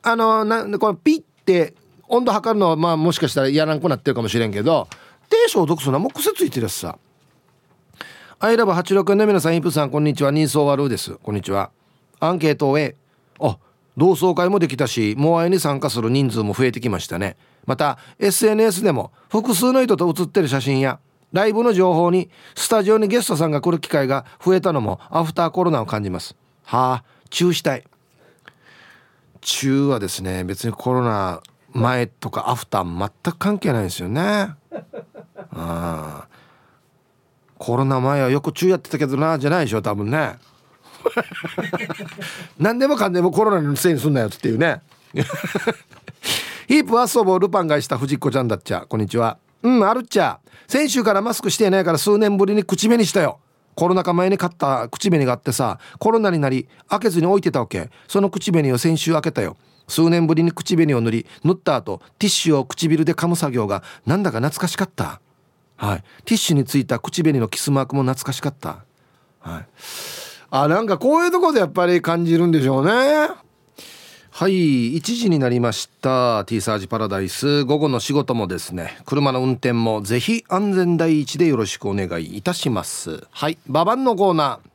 [0.02, 1.74] あのなこのピッて
[2.10, 4.88] 温度測るのはまあもしかしたらやらんくなってるかもしれんけど
[5.28, 6.98] 低消毒するのはもう癖ついてるやつさ。
[8.40, 10.30] アイラブ86の皆さんインプさんこんにちは。
[10.30, 11.14] ニーソーワルーです。
[11.16, 11.70] こんにちは。
[12.18, 12.96] アンケートを終え
[13.38, 13.58] あ
[13.96, 17.36] 同窓会もできたしモアイに参加する人数も増えてきましたね。
[17.64, 20.98] また SNS でも複数の人と写ってる写真や
[21.32, 26.34] ライブの情報にスタジオにゲストさんが来る機会が増えたのもアフターコロナを感じます。
[26.64, 27.84] はあ中したい。
[29.42, 31.40] 中はですね別にコロナ
[31.72, 34.54] 前とかアフター全く関係ないですよね。
[35.52, 36.26] あ
[37.58, 40.38] コロナ前はよく中やってたけどなじゃないでしょ多分ね。
[42.58, 44.80] 何でもかんでもコロナのせいにすんなよっていうね。
[46.68, 48.86] ヒープはそぼルパンがした藤子ちゃんだっちゃ。
[48.88, 49.38] こんにちは。
[49.62, 50.38] うんあるっちゃ。
[50.68, 53.40] 先週からマスクしてないから数年ぶりに口紅したよ。
[53.74, 57.90] コロナ禍前に買った口紅があってさコロナになり開けずに置いてたわけ。
[58.08, 59.56] その口紅を先週開けたよ。
[59.90, 65.20] 数年ぶりに口紅を塗り塗った後ティッシュを唇で噛む作業がなんだか懐かしかった。
[65.76, 66.04] はい。
[66.24, 68.84] ティッシュについた口紅のキスマークも懐かしかった。
[69.40, 69.66] はい。
[70.50, 72.92] あなんかこういうとこでやっぱり感じるんでしょうね。
[74.32, 77.64] はい1時になりました T サージパラダイス。
[77.64, 83.26] 午後の仕事もですね車の運転もぜひ安全第一でよろしくお願いいたします。
[83.30, 84.70] はいババンのコーナー。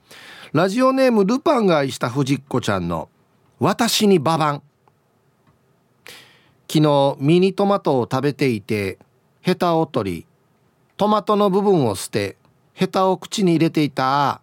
[0.53, 3.09] ラジオネームルパンが愛した藤子ちゃんの
[3.59, 4.61] 私にババン。
[6.67, 8.97] 昨日ミニトマトを食べていて
[9.41, 10.25] ヘタを取り
[10.97, 12.37] トマトの部分を捨て
[12.73, 14.41] ヘタを口に入れていた。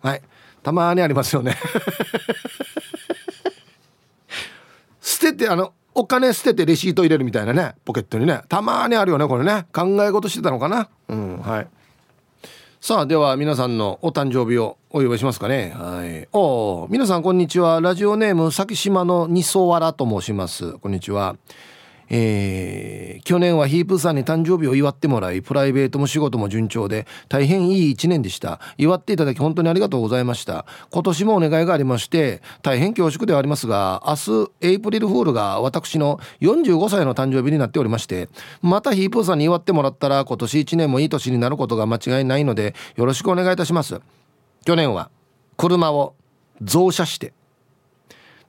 [0.00, 0.22] はい。
[0.62, 1.56] たまにありますよね。
[5.00, 8.42] 捨ててあのお金捨ててレシート入れるみたいなねポケットにね。
[8.48, 9.66] たまにあるよねこれね。
[9.72, 10.88] 考え事してたのかな。
[11.08, 11.68] うんはい。
[12.80, 15.74] さあでは皆さんのお誕生日をお祝いしますかね。
[15.76, 16.28] はい。
[16.32, 17.80] お皆さんこんにちは。
[17.80, 20.74] ラジオネーム先島の二層わらと申します。
[20.74, 21.36] こんにちは。
[22.10, 28.60] えー、去年はヒープーさんに誕生日を祝ってもらいプライベートも仕事も順調で大変いい一年でした。
[28.78, 30.64] 祝っていただき本当にありがとうございました。
[30.90, 38.28] 今年もお願いがありまして大変恐縮ではありますが明日エイプリルフールが私の45歳の誕生日になっておりまして
[38.62, 44.00] またヒープーさんに祝ってもらったら今年1年もいい年になることが間違いないのでよろしくお願いいたします。
[44.64, 45.10] 去年は
[45.56, 46.14] 車を
[46.62, 47.32] 増車して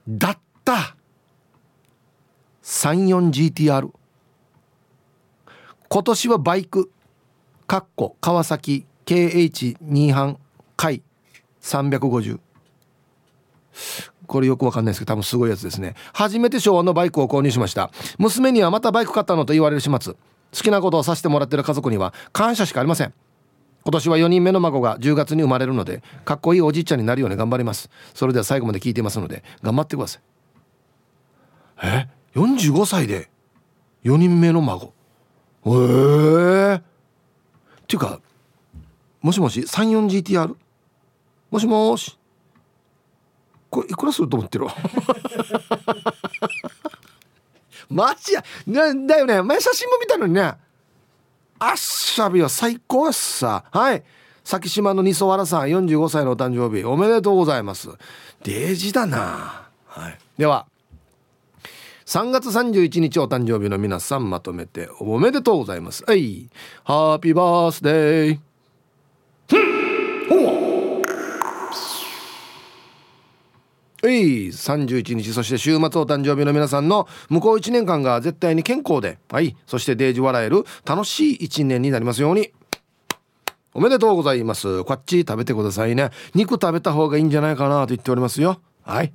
[0.08, 0.96] だった
[2.70, 3.90] 34GTR
[5.88, 6.92] 今年はバイク。
[7.66, 10.38] かっこ川崎 KH2 半
[10.76, 11.02] 回
[11.60, 12.38] 350
[14.28, 15.94] これよくわかんないですけど多分すごいやつですね。
[16.12, 17.90] 初めて昭和のバイクを購入しました。
[18.18, 20.12] 娘にはまたバイク買ったのと言われる始末。
[20.12, 20.18] 好
[20.52, 23.12] きなことをさせてもらってる家族には感謝しかありません。
[23.82, 27.90] 今年は4人目の孫が10月に生まれるのでかっこいいおじいちゃんになるように頑張ります。
[28.14, 30.22] それでは最後まで聞いてますので頑張ってください。
[31.82, 32.19] え？
[32.34, 33.28] 45歳で
[34.04, 34.92] 4人目の孫。
[35.66, 35.70] へ
[36.74, 36.76] え。
[36.76, 36.80] っ
[37.86, 38.20] ていうか
[39.20, 40.54] もしもし 34GTR?
[41.50, 42.16] もしもし。
[43.68, 44.66] これいくらすると思ってる？
[47.88, 48.44] マジや。
[48.66, 49.42] なだよね。
[49.42, 50.54] 前写真も見たのにね。
[51.58, 53.64] あっしゃびは最高やっさ。
[53.70, 54.02] はい。
[54.44, 56.84] 先島の磯原さん45歳のお誕生日。
[56.84, 57.88] おめでとうございます。
[58.42, 59.68] デージだな。
[59.86, 60.18] はい。
[60.38, 60.66] では。
[62.10, 66.02] 3月31日お誕生日の皆さんまとめておめでとうございます。
[66.08, 66.50] はい。
[66.82, 68.38] ハッピーバースデー
[74.02, 79.18] はい31日そして週末お誕生日の皆さんの向こう1年間が絶対に健康で。
[79.30, 79.56] はい。
[79.68, 82.50] そしてデージ笑える楽しい1年になりますように。
[83.72, 84.82] おめでとうございます。
[84.82, 86.10] こっち食べてくださいね。
[86.34, 88.60] 肉食べた方がいいんじゃないかなと言っておりますよ。
[88.82, 89.12] はい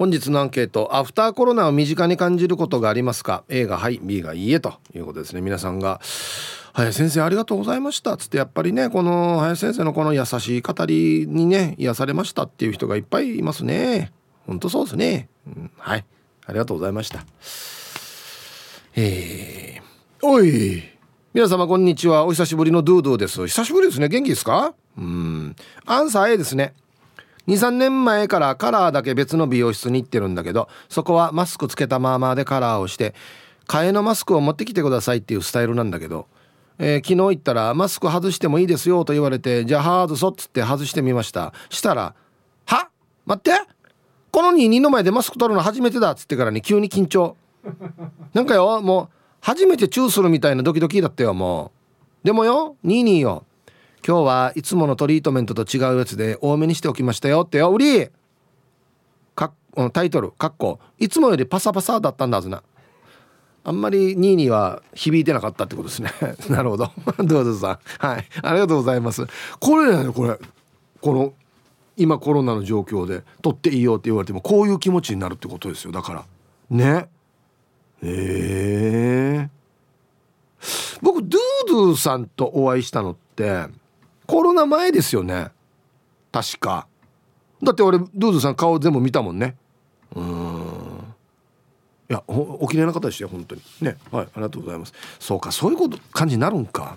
[0.00, 5.42] 本日のアンケートアフターコロナを身近に感じることがありますか？A がはい B がいいえということですね。
[5.42, 6.00] 皆さんが
[6.72, 14.10] 林先生ありがとうございましたつってやっぱりねこの林先生のこの優しい語りにね癒されましたっていう人がいっぱいいますね。
[14.46, 16.04] ほんとそうですね、うん、はい。
[16.46, 17.22] ありがとうございました。
[18.96, 20.82] えー、おい
[21.34, 22.24] 皆様こんにちは。
[22.24, 23.46] お久しぶりのドゥドゥです。
[23.46, 24.08] 久しぶりですね。
[24.08, 24.72] 元気ですか？
[24.96, 25.54] うん。
[25.84, 26.72] アンサー A ですね。
[27.50, 33.14] 23年前からカラーだけ別の美容室に行ってるんだけどそこはマスクつけたままでカラーをして
[33.66, 36.28] 替えのマスクを持ってきてくださいっていうスタイルなんだけど、
[36.78, 41.52] えー、昨日行ったらマスク外してもいいですよと言われてじゃあ外そうっつって外してみました。
[41.70, 42.14] したら
[42.66, 42.88] 「は？
[43.26, 43.50] 待って？
[44.30, 47.36] この22の前でマスク取るの初めてだ」っつってからに急に緊張。
[48.32, 51.72] なんかよもう初めてチューするみたいなドキドキだったよも
[52.22, 52.26] う。
[52.26, 53.44] でもよ22よ。
[54.06, 57.72] 今日はいつものトリートメントと違うやつで多めにしておきましたよってよ。
[57.72, 58.08] 売り
[59.34, 59.52] か
[59.92, 60.32] タイトル。
[60.32, 62.62] かっこいつもよりパサパサだったんだはずな。
[63.62, 66.10] あんまり2位には響いてなかったってことですね。
[66.48, 66.90] なるほど。
[67.24, 68.06] どうぞさん。
[68.06, 68.26] はい。
[68.42, 69.26] ありがとうございます。
[69.58, 70.38] これねこれ。
[71.00, 71.34] この
[71.96, 75.92] 今コロナの状況で取っていいよって言われてもこういう気持ちになるってことですよ。
[75.92, 76.24] だから。
[76.70, 77.08] ね。
[78.02, 83.66] ええー、僕ドゥードゥさんとお会いしたのって
[84.30, 85.48] コロナ前ですよね。
[86.30, 86.86] 確か。
[87.60, 89.56] だって俺ドゥーズさん顔全部見たもんね。
[90.14, 91.14] うん。
[92.08, 93.62] いやおきれいな方でしたよ本当に。
[93.80, 93.96] ね。
[94.12, 94.92] はいありがとうございます。
[95.18, 96.96] そうかそういうこと感じになるんか。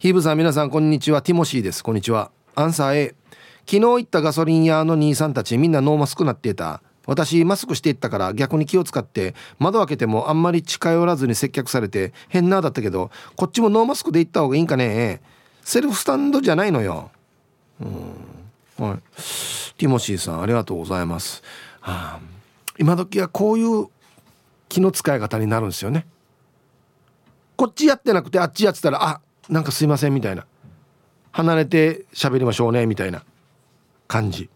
[0.00, 1.22] ヒーブさん皆さんこんにちは。
[1.22, 1.84] ティモシーです。
[1.84, 2.32] こんにちは。
[2.56, 3.14] アンサー A
[3.64, 6.82] 昨日行ったガソリン屋の兄さんたちみんなノーマスクなっていた。
[7.06, 15.20] 私マスクしていったから逆に気を使って窓開けてもあんまり近寄らずに接客されて変なだったけどこっちもノーマスクで行った方がいいんかね。
[15.64, 17.10] セルフスタンドじゃないのよ。
[17.80, 18.98] うん、はい。
[19.76, 21.42] ティモシーさん、ありがとうございます。
[21.80, 22.20] はあ、
[22.78, 23.88] 今時はこういう
[24.68, 26.06] 気の使い方になるんですよね。
[27.56, 30.46] こっちやってなくてあっちやってたら、あ、なんかすいませんみたいな。
[31.34, 33.24] 離れて喋りましょうねみたいな
[34.06, 34.48] 感じ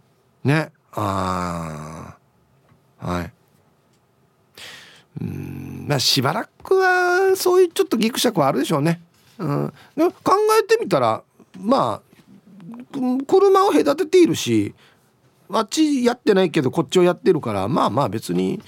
[0.45, 2.17] ねあ
[3.01, 3.33] あはい
[5.21, 9.01] うんまあしばらくはそういうちょっとギクシャクはあるでしょうね、
[9.39, 11.23] うん、考えてみたら
[11.61, 12.09] まあ
[13.27, 14.75] 車を隔てているし
[15.51, 18.61] あっちやってないけどこっちをやってるからまあまあ別に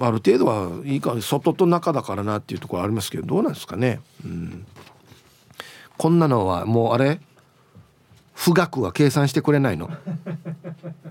[0.00, 4.66] ある程度はいいか外と中だからなっていうところありますけどどうなんですかね、うん、
[5.96, 7.20] こんなのはもうあれ
[8.36, 9.90] 富岳は計算してくれないの。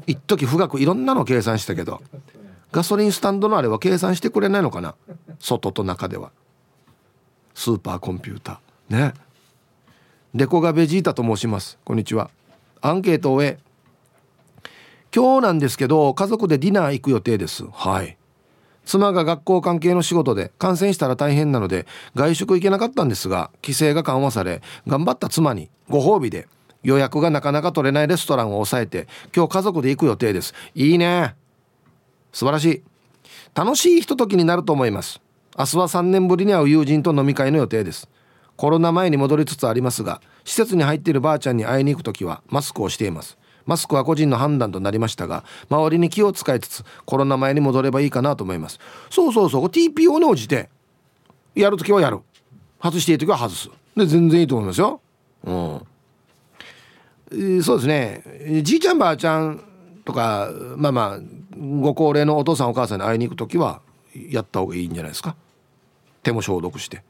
[0.06, 2.02] 一時富岳いろんなの計算したけど
[2.72, 4.96] ガソリンスタンドのあれは計算してくれないのかな。
[5.40, 6.32] 外と中では。
[7.56, 9.08] スーパーコンピューター。
[9.08, 9.14] ね。
[10.36, 11.80] デコがベジータと申します。
[11.86, 12.30] こんにちは。
[12.82, 13.58] アンケートを終え
[15.16, 17.66] 今日なんですけど家族でディナー行く予定です。
[17.72, 18.18] はい。
[18.86, 26.48] 妻が学校関係の仕事で感染したら大変なので外食行けなかったんですが規制が緩和され頑張った妻にご褒美で
[26.84, 30.54] 予約がなかなか取れないレストランを抑えて今日家族で行く予定です。
[30.76, 31.36] いいね。
[32.34, 32.84] 素晴らしい。
[33.56, 35.22] 楽しいひとときになると思います。
[35.58, 38.10] 明日は3年ぶりに会う友人と飲み会の予定です。
[38.58, 43.38] コロナ前に戻りつつありますが施設に入っているばあちゃんに会いに行く時はマスクをしています。
[43.66, 48.80] マスクは個人の判断となりましたが周りに気を使いつつコロナ前に戻ればいいかなと思います。
[49.10, 50.70] そうそうそう TPO に応じて
[51.56, 52.20] やる時はやる。
[52.84, 53.70] 外していい時は外す。
[53.96, 55.00] で全然いいと思いますよ。
[55.46, 55.82] うん。
[57.32, 58.62] えー、そうですね。
[58.62, 59.64] じいちゃんばあちゃん
[60.04, 61.20] とかまあまあ
[61.58, 63.80] ご高齢のお父さんお母さんに会いに行く時は
[64.14, 65.38] やった方がいいんじゃないですか。
[66.26, 67.04] 手も消毒して。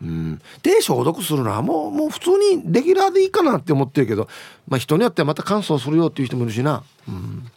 [0.00, 0.40] うん。
[0.62, 4.28] 手消毒するのはもうもう普通にレギュラーでいいかなって思ってるけど、
[4.68, 6.84] まあ、人によってはまた乾燥するよっていう人もいるしな。
[7.08, 7.50] うん。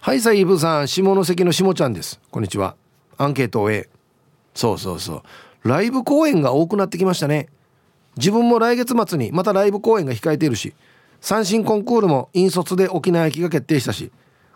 [0.00, 0.88] はいさイブさん。
[0.88, 2.20] 下関の下ちゃんです。
[2.30, 2.76] こんにちは。
[3.18, 3.88] アンケートを A
[4.54, 5.22] そうそうそ
[5.64, 5.68] う。
[5.68, 7.48] ライブ公演が多くなってきましたね。
[8.16, 10.74] 自分も来月末にまたライブ公演が控えているし
[11.20, 14.10] 三振コンクールも引率で沖縄行きが決定したし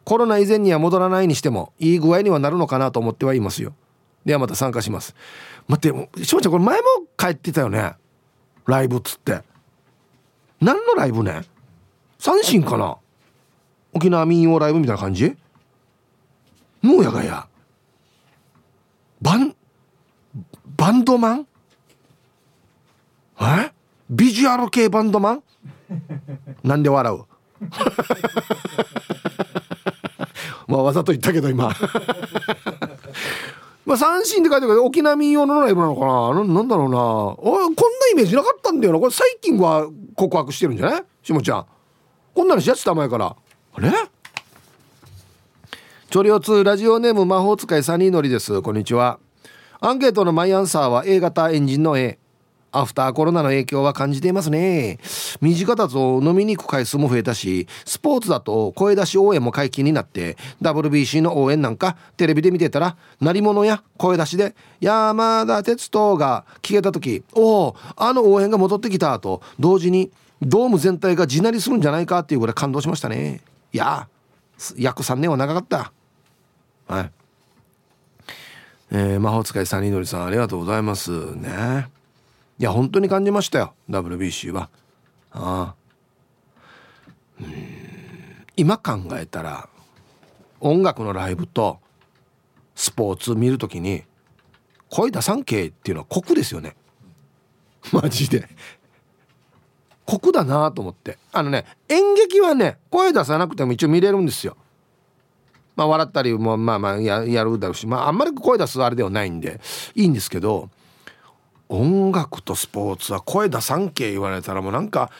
[0.04, 3.74] コロナ以前には戻らないにしてもいい具合にはなるのかなと思ってはいますよ。
[4.24, 5.14] ではまた参加します。
[5.68, 6.84] 待ってしもちゃんこれ前も
[7.16, 7.94] 帰ってたよね？
[8.66, 9.42] ライブっつって。
[10.60, 11.42] 何のライブね？
[12.18, 12.96] 三振かな？
[13.92, 15.36] 沖縄民謡ライブみたいな感じ？
[16.80, 17.46] もうやがや。
[19.20, 19.54] バン
[20.76, 21.46] バンドマン？
[23.40, 23.72] え？
[24.10, 25.42] ビジュアル系バンドマン？
[26.62, 27.24] なんで笑う？
[30.66, 31.72] まあわざと言ったけど今。
[33.86, 36.44] まあ三振って書いてあるけど沖縄民謡のライブなのかな？
[36.44, 36.98] なんだろうな。
[36.98, 37.76] あこんな
[38.12, 38.98] イメージなかったんだよな。
[38.98, 41.04] これ最近は告白してるんじゃない？
[41.22, 41.66] しもちゃん。
[42.34, 43.36] こんなのしやってた前から。
[43.74, 43.90] あれ？
[46.10, 48.62] チョリオ2ラジオネーム魔法使いサニーのりです。
[48.62, 49.18] こんにちは。
[49.80, 52.18] アンケートのマイアンサーは A 型エンジンの A
[52.74, 54.98] アフターコロナの影響は感じていますね。
[55.40, 70.10] 身近だと飲みに行く回数も増えたしスポーツだと声出し応援も解禁になって WBC の応援なんかテレビで見てたら鳴り物や声出しで「山田哲人」が聞けた時「おおあの応援が戻ってきた」と同時に
[70.42, 73.40] ドーム全体が地鳴りするんじゃないかっていうぐらい感動しましたね。
[73.72, 74.08] いや
[74.76, 75.92] 約3年は長かった。
[76.86, 77.10] はい。
[78.90, 81.34] えー、魔法使いサニーのりさんありがとうございます。
[81.34, 81.88] ね。
[82.58, 83.74] いや本当に感じましたよ。
[83.90, 84.70] WBC は。
[85.32, 85.74] あ。
[87.40, 87.46] うん。
[88.56, 89.68] 今考えたら
[90.60, 91.80] 音楽のライブと
[92.74, 94.04] スポーツ見るときに
[94.88, 96.76] 声出さんけっていうのは酷ですよね。
[97.92, 98.48] マジで。
[100.06, 101.18] 酷だなと思って。
[101.32, 104.56] あのね演劇はね声出さなくても一応見れるんですよ。
[105.74, 109.60] まあ笑ったりもまあまあややるだろうしまああんまり声出すあれではないんで
[109.94, 110.70] いいんですけど
[111.68, 115.10] 音楽とスポーツは声出さんけ言われたらもうなんか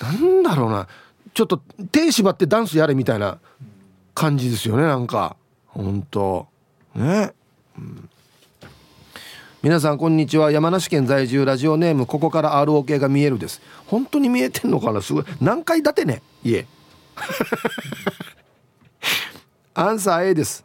[0.00, 0.86] なんだろうな。
[1.34, 1.58] ちょっと
[1.92, 3.38] 手縛ってダンスやれみたいな
[4.14, 5.36] 感じですよねなんか。
[5.66, 6.46] 本当。
[6.94, 7.32] ね、
[7.76, 8.08] うん、
[9.62, 10.50] 皆さんこんにちは。
[10.50, 13.60] 山梨県在住ラジオネームここから ROK が見えるです。
[13.86, 15.02] 本当に見えてんのかな？
[15.02, 15.24] すごい。
[15.40, 16.22] 何階建てね？
[16.42, 16.66] 家。
[19.74, 20.64] アンサー A です。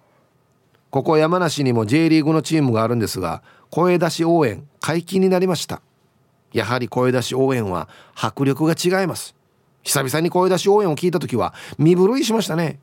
[0.90, 3.44] ここ山梨にも J リーグのチームがあるんですが
[3.74, 5.82] 声出し応援解禁になりました。
[6.52, 9.36] やはり声出し応援は迫力が違います。
[9.82, 12.80] 久々に声出し応援を聞いた時は身震いしましたね。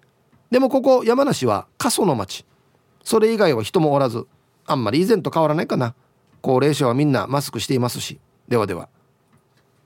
[0.51, 2.45] でもここ山梨は過疎の町。
[3.05, 4.27] それ以外は人もおらず
[4.67, 5.95] あんまり以前と変わらないかな。
[6.41, 8.19] 高齢者はみんなマスクしていますし。
[8.49, 8.89] ではでは。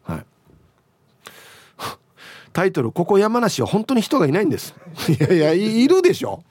[0.04, 0.26] はい。
[2.54, 4.74] タイトル「ここ山梨は本当に人がいないんです」
[5.06, 6.42] いやいやいるでしょ。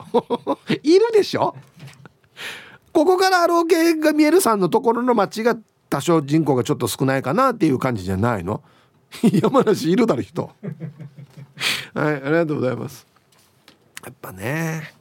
[0.83, 1.55] いるでしょ。
[2.93, 5.57] ここからロケが見えるさんのところの町が
[5.89, 8.63] 多少人口がちょっと少ないかなっていう感じじゃないの？
[9.21, 10.51] 山梨いるだろ人。
[11.93, 13.05] はいありがとうございます。
[14.05, 14.93] やっぱね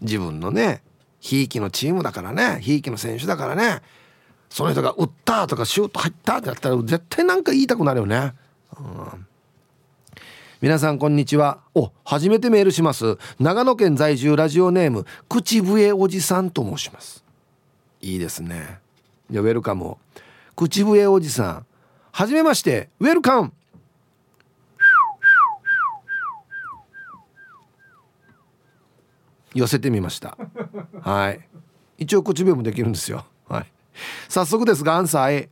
[0.00, 0.82] 自分のね
[1.20, 3.82] ひいきのチームだからねひいきの選手だからね
[4.48, 8.34] その人が打ったとかシュート入ったってやったら絶対なんか言いたくなるよね、
[8.78, 9.25] うん、
[10.66, 11.60] 皆さんこんにちは。
[11.76, 13.18] お初めてメールします。
[13.38, 17.24] 長野県在住ラジオネーム口笛おじさんと申します。
[18.00, 18.80] いいですね。
[19.30, 19.96] じゃウェルカム
[20.56, 21.66] 口笛おじさん。
[22.10, 23.52] はじめましてウェルカム。
[29.54, 30.36] 寄せてみました。
[31.00, 31.48] はい。
[31.96, 33.24] 一応口笛もできるんですよ。
[33.48, 33.66] はい。
[34.28, 35.48] 早速ですがアンサー A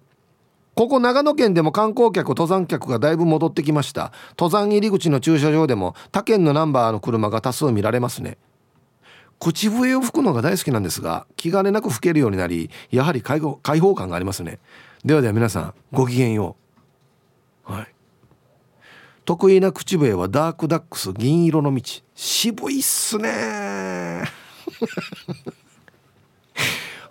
[0.74, 4.12] ここ長野県でも観光客登山客がだいぶ戻ってきました。
[4.38, 8.38] 登山入り口の駐車場でも他県のナンバーの車が多数見られますね。
[9.38, 14.58] 口笛を吹くのが大好きなんですが気兼ねなく吹けるようになりやはり開放感がありますね。
[15.04, 16.56] ではでは皆さんごきげんよ
[17.68, 17.72] う。
[17.72, 17.94] はい。
[19.24, 21.82] 得意な口笛はダークダックス銀色の道。
[22.14, 24.24] 渋いっすね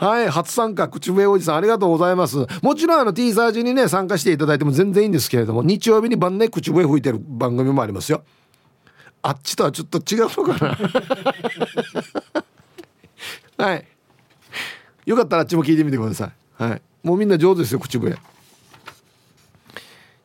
[0.04, 2.46] はい初参加口笛おじさんありがとうございます。
[2.62, 8.26] もちろんあの T サージにね参加していただいても全然いいんですけれども日曜日に晩ね口笛吹いてる番組もありますよ。
[9.22, 10.78] あっちとはちょっと違うのかな。
[13.66, 13.88] はい。
[15.06, 16.26] よかったらあっちも聞いてみてくださ
[16.60, 16.62] い。
[16.62, 16.82] はい。
[17.02, 18.18] もうみんな上手ですよ口笛。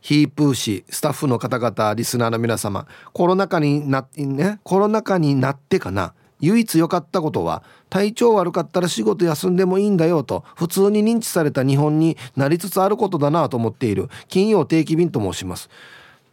[0.00, 2.88] ヒープー氏スタッフの方々リスナーの皆様。
[3.12, 6.14] コロナ禍になってねコロナ禍になってかな。
[6.40, 15.68] 唯一良かったことは体調悪かったら仕事休んでもいいんだよと普通に認知された日本になりつつあることだなと思っている金曜定期便と申します。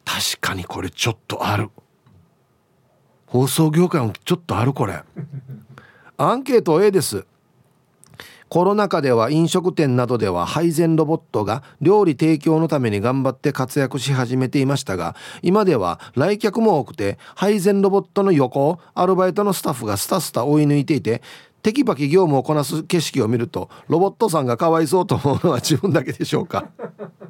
[0.03, 1.69] 確かにこれちょっとある。
[3.25, 5.01] 放送業界もちょっとあるこれ。
[6.17, 7.25] アンケート A です。
[8.49, 21.21] コロナ禍では飲食店などでは配膳ロボットが料理提供のために頑張って活躍し始めていましたが今では来客も多くて配膳ロボットの横をアルバイトのスタッフがスタスタ追い抜いていて
[21.63, 26.67] テキパキ業務をこなす景色を見るとロボットさんがかわいそうと思うのは自分だけでしょうか。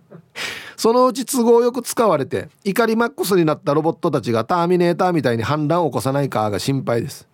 [0.76, 7.30] そのうち都合よく使われて怒りマックスになったロボットたちがターミネーターみたいに反乱を起こさないかが心配です。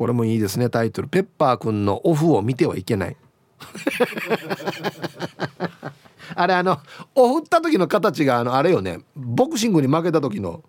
[0.00, 0.70] これもいいですね。
[0.70, 3.16] タイトル「ペッパーくんのオフを見てはいけない」
[6.34, 6.78] あれあの
[7.14, 9.04] オフった時の形があのあれよね。
[9.14, 10.64] ボクシングに負けた時の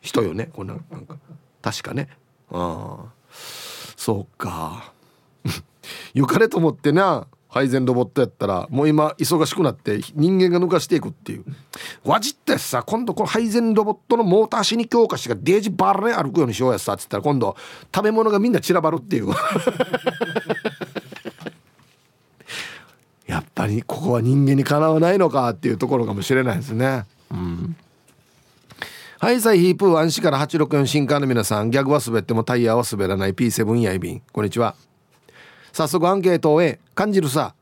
[0.00, 0.48] 人よね。
[0.54, 1.18] こんななんか。
[1.60, 2.08] 確かね。
[2.50, 3.12] ああ。
[3.28, 4.94] そうか。
[6.14, 7.26] よかれと思ってな。
[7.56, 11.44] 配膳ロボットやったらもう今忙しくなって人間が抜かしていくっていう。
[12.04, 17.56] わじってさ今度この配膳ロボットのモーターしに強化してがデージバラね歩くようにしようやさっつったら今度
[17.94, 19.28] 食べ物がみんな散らばるっていう。
[23.26, 27.06] やっぱりここは人間にかなわないのかっていうところかもしれないですね。
[27.30, 27.74] うん。
[29.18, 34.20] はいさいヒープー安市から864新刊の皆さんギャグは滑ってもタイヤは滑らない P7 やいびん。
[34.30, 34.76] こんにちは。
[35.76, 37.54] 早速アンケートをえ感じるさ。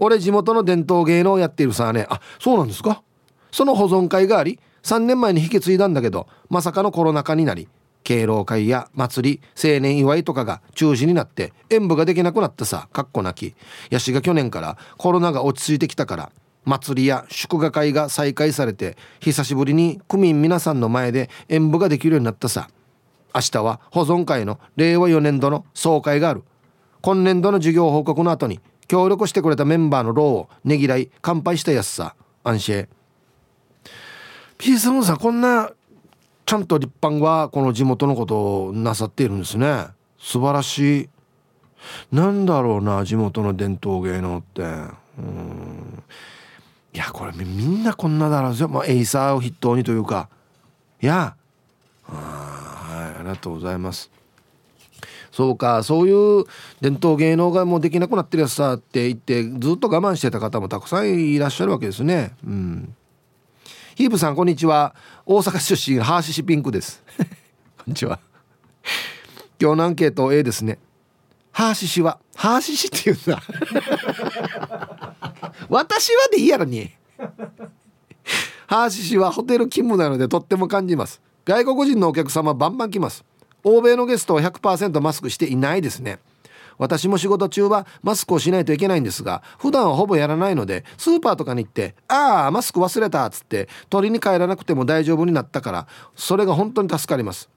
[0.00, 2.08] 俺地元の伝統芸能をやっているさね。
[2.10, 3.04] あそうなんですか？
[3.52, 7.68] その保存会があり3年前に引き継いだんだけどまさかのコロナ禍になり
[8.02, 12.88] 敬老会や祭り青年祝いとかが中止になって演舞ができなくなったさ。
[12.92, 13.54] かっこなき。
[13.90, 16.32] ヤシが去年からコロナが落ち着いてきたから
[16.64, 22.68] 祭りや祝賀会が再開されて久しぶりに区民皆さんの前で演舞ができるようになったさ。
[23.32, 26.42] 明日は保存会の令和4年度の総会がある。
[27.02, 32.14] 今年度の授業報告の後に協力してくれたメンバーの労をねぎらい乾杯したやつさ。
[32.44, 32.88] 安心。
[34.56, 35.72] ピースムーさんこんな
[36.46, 39.86] ちゃんと立派はこの地元のことをなさっているんですね。
[40.18, 41.08] 素晴らしい。
[42.12, 44.62] なんだろうな地元の伝統芸能って。
[45.18, 46.02] うん。
[46.94, 50.28] いやこれみんなこんなだろうよ、まあ、エイサーを筆頭にというか。
[51.00, 51.34] いや。
[52.04, 52.14] は
[53.16, 54.10] いありがとうございます。
[55.32, 56.44] そうかそういう
[56.82, 62.34] 伝統芸能がもうできなくなってるやつさって言ってずっと我慢してた方もたくさんいらっしゃるわけですね。
[62.46, 62.94] うん。
[63.94, 64.94] ヒープさんこんにちは。
[65.24, 67.02] 大阪出身ハーシシピンクです。
[67.78, 68.20] こんにちは。
[69.60, 70.78] 今日のアンケート A ですね。
[71.50, 73.42] ハーシシはハーシシって言うんだ。
[75.70, 76.90] 私はでいいやろに。
[78.66, 81.22] ハーシシはホテル勤務なのでとっても感じます。
[81.44, 83.24] 外国人のお客様バンバン来ます。
[83.64, 86.18] 欧米のゲストは100%マスクしていないですね。
[86.78, 95.86] 私も仕事中はマスクをしないといけないんですが普段はほぼやらないのでスーパーとかに行って「ああマスク忘れた」っつって取りに帰らなくても大丈夫になったから
[96.16, 97.48] それが本当に助かります。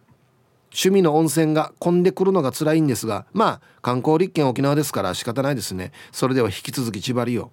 [0.71, 5.91] 趣味の温泉が混んでくるのが辛いんですがまあ観光立県沖縄ですから仕方ないですね。
[6.11, 7.51] それでは引き続き千葉りを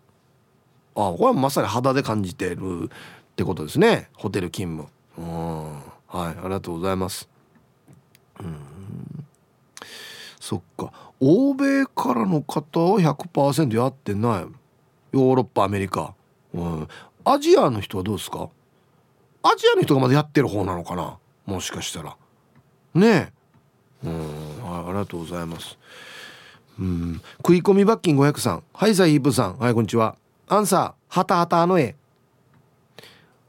[0.94, 4.08] あこれはまさに肌で感じてるってことですね。
[4.14, 4.90] ホテル勤務。
[5.16, 5.72] うん。
[6.08, 7.31] はいありがとうございます。
[10.40, 10.92] そっか。
[11.20, 14.46] 欧米からの方は100%やってない。
[15.12, 16.14] ヨーロッパアメリカ、
[16.54, 16.88] うん、
[17.24, 18.48] アジアの人はどうですか？
[19.42, 21.18] アジアの人がまだやってる方なのかな？
[21.46, 22.16] もしかしたら。
[22.94, 23.32] ね
[24.04, 24.06] え。
[24.06, 24.62] うん。
[24.62, 25.78] はいありがとうございます。
[26.78, 27.20] うん。
[27.38, 28.62] 食い込み罰金500さん。
[28.72, 29.58] はいザイープさん。
[29.58, 30.16] はいこんにちは。
[30.48, 31.14] アンサー。
[31.14, 31.94] ハタハタの絵。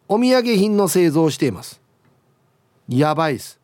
[0.08, 1.82] お土産品の製造をしています。
[2.90, 3.60] やばいっす。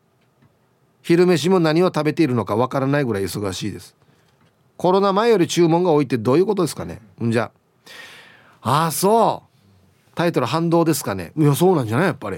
[1.10, 3.96] 昼飯も何を食べているのかわからないぐらい忙しいです。
[4.78, 7.02] コロナ前より注文が多いってどういうことですかね？
[7.24, 7.50] んじゃ。
[8.62, 9.50] ああそう。
[10.14, 11.32] タイトル反動ですかね？
[11.36, 12.06] いやそうなんじゃない？
[12.06, 12.38] やっぱり。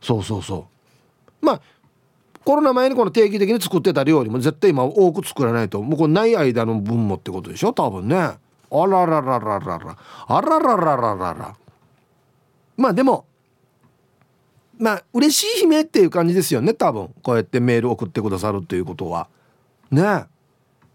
[0.00, 0.68] そうそうそ
[1.42, 1.44] う。
[1.44, 1.60] まあ
[2.44, 5.82] コロナ前にこの定期的に作ってた料理も絶対今多く作らないと。
[5.82, 7.72] もうこれない間の分もってことでしょ？
[7.72, 8.16] 多分ね。
[8.16, 8.38] あ
[8.70, 9.96] らららららら。
[10.28, 11.56] あらららららら。
[12.76, 13.24] まあでも
[14.80, 17.10] まあ嬉しい悲鳴っていう感じですよね多分。
[17.22, 19.28] こうやってメール送ってくださるっていうことは。
[19.90, 20.24] ね。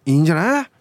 [0.05, 0.71] いいんじゃない？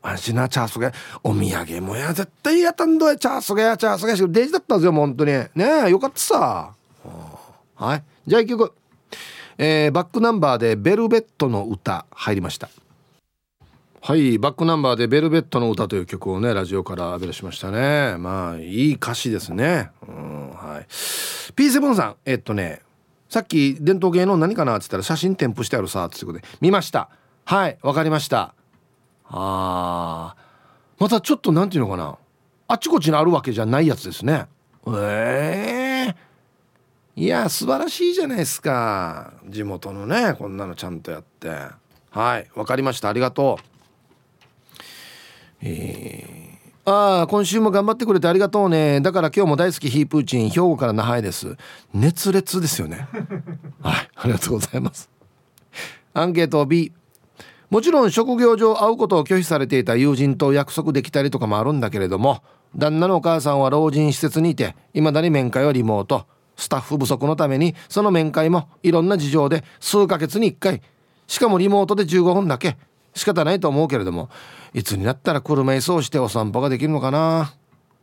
[0.00, 0.92] あしなチャースゲ
[1.24, 5.32] お土産もや絶対やったんだよチャースゲやチャースゲしデジだったんですよ本当に。
[5.32, 5.48] ね
[5.86, 6.72] えよかったさ。
[7.74, 8.02] はい。
[8.26, 8.72] じゃあ一曲
[9.58, 12.68] えー、バックナンバーで「ベルベットの歌」入りました。
[14.00, 18.16] はいバックナンバーで「ベルベットの歌」という曲をねラジオから浴び出しましたね。
[18.18, 19.90] まあいい歌詞ですね。
[20.06, 20.86] うんはい。
[20.88, 22.82] P7 さんえっとね
[23.28, 27.10] さっき伝統芸能何かなって言ったら写真添付してあるさってことで見ました。
[27.44, 28.54] はいわかりました。
[29.26, 31.02] あー。
[31.02, 32.16] またちょっと何て言うのかな。
[32.68, 34.46] あっちこっちにあるわけじゃないやつですね。
[34.86, 39.32] ええー、いや素晴らしいじゃないですか。
[39.48, 41.48] 地元のねこんなのちゃんとやって。
[42.10, 43.08] はいわかりました。
[43.08, 43.77] ありがとう。
[45.62, 49.00] えー、ああ今週も頑張ってくれてありがとうね。
[49.00, 51.56] だから今日も大好きヒープーチン兵庫から那覇へです。
[51.92, 53.08] 熱烈ですよね。
[53.82, 55.10] はいありがとうございます。
[56.14, 56.92] アンケート B
[57.70, 62.42] もちろん職業上会うことを拒否されていた友人と約束できたりとかもあるんだけれども
[62.74, 66.26] 旦那のお母さんは老人施設にいて未だに面会はリモート。
[66.56, 70.82] スタッフ不足のためにその面会もいろんな事情で数ヶ月に1回。
[71.28, 72.76] しかもリモートで15分だけ。
[73.14, 74.28] 仕方ないと思うけれども。
[74.74, 77.54] いつになったら車椅子をしてお散歩ができるのかな。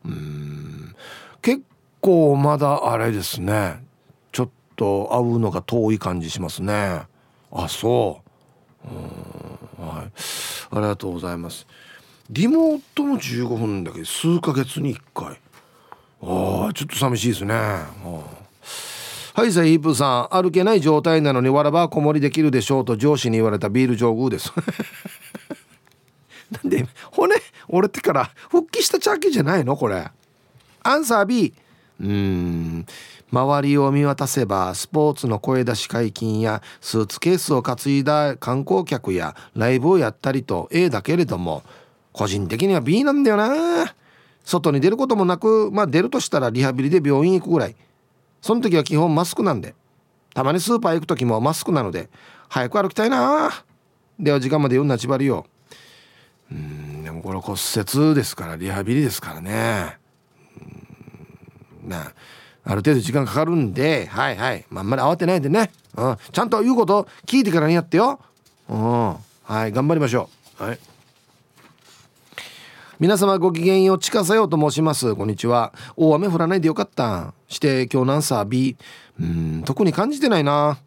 [0.06, 0.96] うん。
[1.42, 1.62] 結
[2.02, 3.84] 構まだあれですね。
[4.32, 7.04] ちょっと会うのが遠い感じしますね。
[7.52, 8.22] あそ
[8.84, 8.88] う。
[9.82, 9.88] うん。
[9.88, 10.06] はい。
[10.72, 11.68] ありがとうございます。
[12.30, 14.04] リモートの15分だけ？
[14.04, 15.40] 数ヶ月に1回。
[16.24, 17.54] ああちょっと寂しいですね。
[17.54, 20.36] はいさイープさん。
[20.36, 24.52] 歩けない状態なのにわらばこもりできるでしょうと上司に言われたビール上宮です。
[26.52, 27.36] なんで骨
[27.68, 29.76] 折れてから復帰したチャキじゃないの？
[29.76, 30.08] これ。
[30.84, 31.54] アンサー B
[32.00, 32.86] うーん。
[33.32, 41.64] 周りを見渡せばスポーツの声出し解禁やスーツケースを担いだ観光客やライブをやったりと A だけれども
[42.14, 43.96] 個人的には B なんだよな。
[44.44, 47.76] 外に出ることもなくまあ出るとしたらリハビリで病院行くぐらい。
[48.42, 49.74] その時は基本マスクなんで。
[50.36, 52.10] たまにスーパー行く時もマスクなので
[52.48, 53.52] 早く歩きたいな。
[54.20, 55.48] では時間まで読んなちばりよ
[56.52, 59.98] うんでもこれ骨折ですからリハビリですからね。
[61.84, 62.14] な
[62.64, 68.20] ある程度時間かかるんではいはいまあんまり慌てないでね、うん、ちゃんと言うこと聞いてからにやってよ、
[68.68, 69.10] うん、
[69.44, 70.30] はい頑張りましょ
[70.60, 70.64] う。
[70.64, 70.80] はい。
[72.98, 75.16] 皆様ごきげんよう近さようと申します。
[75.16, 75.74] こんにちは。
[75.98, 78.78] 大雨降らないでよかったして今日なんさ B
[79.20, 80.78] うん特に感じてないな。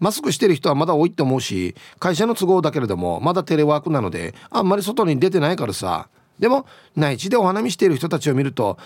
[0.00, 6.08] マスクしてる人はまだ多いって思うし会社の都合だけれどもまだテレワークなのであんまり外に出てないからさ。
[6.38, 6.64] でも
[6.96, 8.78] 内地でお花見している人たちを見ると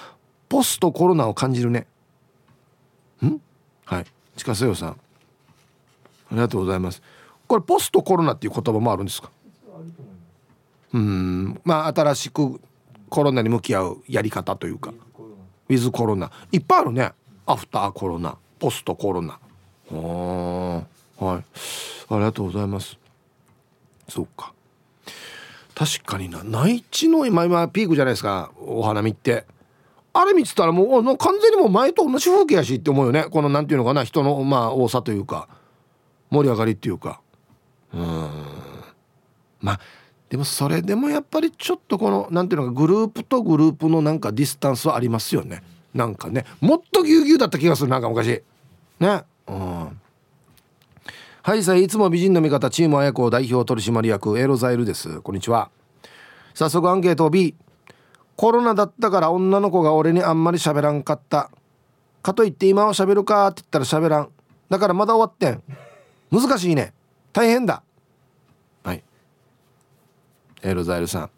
[0.49, 1.87] ポストコロナを感じるね。
[3.25, 3.41] ん？
[3.85, 4.07] はい。
[4.37, 4.89] 近瀬よさん。
[4.91, 4.97] あ
[6.33, 7.01] りがとうございます。
[7.47, 9.31] これポストコロナっていう言葉もあるんですか？
[10.95, 11.61] うん。
[11.65, 12.61] まあ新しく
[13.09, 14.93] コロナに向き合うやり方というか。
[15.69, 16.33] ウィズコロナ。
[16.51, 17.12] いっぱいあるね。
[17.47, 19.39] アフターコロナポストコロナ。
[19.93, 20.83] あ
[21.25, 21.45] はい。
[22.11, 22.99] ありがとうございます。
[24.09, 24.53] そうか。
[25.75, 26.43] 確かにな。
[26.45, 28.53] 内地の今今ピークじゃないですか。
[28.61, 29.47] お花見って。
[30.12, 33.25] あれ見てたらもう完全にもう前と同じ風景やしって思うよね。
[33.25, 34.05] このなんていうのかな。
[34.05, 35.49] 人のまあ多さというか。
[36.31, 37.20] 盛り上がりっていうか。
[37.93, 38.31] うん。
[39.61, 39.81] まあ
[40.29, 45.62] でもそれでもやっぱりちょっとこのなんていうのかグループとグループのなんかディスタンスはありますよね。
[45.95, 46.45] なんかね。
[46.61, 48.43] もっとぎゅうぎゅうだった気がするなんか昔。
[49.01, 49.22] ね。
[49.49, 50.01] うん。
[51.47, 55.20] はいさいいつも美人の味方チーム綾子代表取締役エロザイルです。
[55.20, 55.70] こんにちは。
[56.55, 57.28] 早速アンケートを。
[57.28, 57.55] B
[58.34, 61.51] コロナだったから女の子が俺にあんまり喋らんかった。
[62.22, 64.30] かといって今は喋るかって言ったら喋らん。
[64.70, 65.62] だからまだ終わってん。
[66.32, 66.95] 難しいね。
[67.34, 67.82] 大変だ。
[68.82, 69.05] はい。
[70.62, 71.30] エルザイルさん。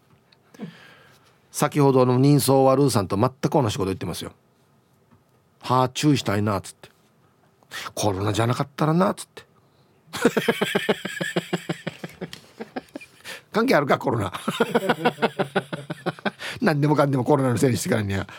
[1.51, 4.31] 先ほどの人相はルーさんと全く同じこと言ってますよ。
[5.63, 6.91] はあ注意したいなっつって。
[7.97, 9.46] コロナじゃなかったらなっつって。
[13.53, 14.33] 関係あるかコロナ。
[16.61, 18.27] 何でもかんでもコロナのせいにしてからには。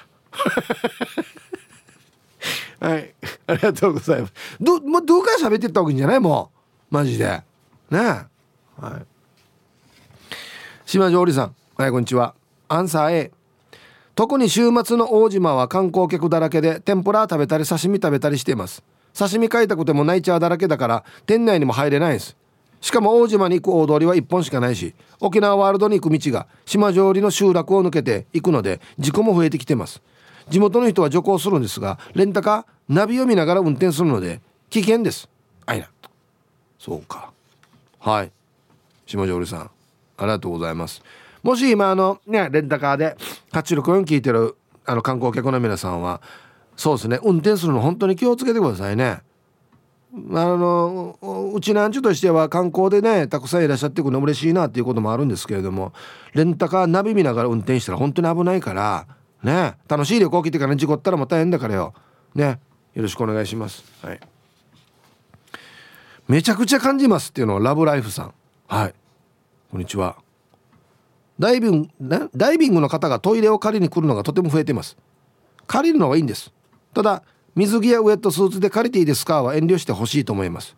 [2.80, 3.14] はい。
[3.48, 4.34] ありがとうございます。
[4.62, 6.52] どもうどうか喋ってったわけじゃないも
[6.92, 6.94] う。
[6.94, 7.42] マジで。
[7.90, 8.00] ね。
[8.00, 8.28] は
[9.02, 9.06] い。
[10.86, 11.56] 島上織さん。
[11.78, 12.36] はいこんにちは。
[12.70, 13.32] アンサー A
[14.16, 18.84] 特に週末の大島は観光客だらけで天ぷら食べたり刺身食べたりしています。
[19.18, 22.38] 刺身買いたくてもナイチャーだらけだから店内にも入れないんです。
[22.80, 30.02] しかも大島に行く大通りは1本しかないし沖縄ワールドに行く道が島上りの集落を抜けて行くので事故も増えてきてます。
[30.50, 35.28] 地元の人は徐行するんですがレンタカーナビを見ながら運転するので危険です。
[35.66, 35.90] あいな。
[36.78, 37.32] そうか。
[38.00, 38.32] はい。
[39.08, 39.70] 島上りさんあ
[40.22, 41.02] りがとうございます。
[41.42, 43.18] もし今あのねレンタカーで
[43.52, 44.56] 864聞いてる
[44.86, 46.22] あの観光客の皆さんは
[46.78, 47.20] そうですね。
[47.24, 49.22] 運転するの本当に気をつけてくださいね。
[50.14, 51.18] あの
[51.54, 55.92] うちなんちゅとしては観光でねたくさんいらっしゃってくるの嬉しいなっていうこともあるんですけれども
[56.34, 59.08] レンタカーナビ見ながら運転したら本当に危ないから
[59.44, 59.76] ね。
[59.88, 61.94] 楽しい旅行来てから事故ったらもう大変だからよ。
[62.34, 62.60] ね。
[62.94, 63.84] よろしくお願いします。
[64.02, 64.20] はい。
[66.28, 68.34] めちゃくちゃ感じますっていうのはラブライフさん。
[68.68, 68.94] はい。
[69.72, 70.18] こんにちは。
[71.40, 74.98] ダイビングダイビングの方がトイレを借りに来るのがとても増えてます。
[75.68, 76.52] 借りるのはいいんです。
[76.98, 77.22] ただ
[77.54, 79.44] 水着やウェットスーツで借りていいですか？
[79.44, 80.76] は遠慮してほしいと思います。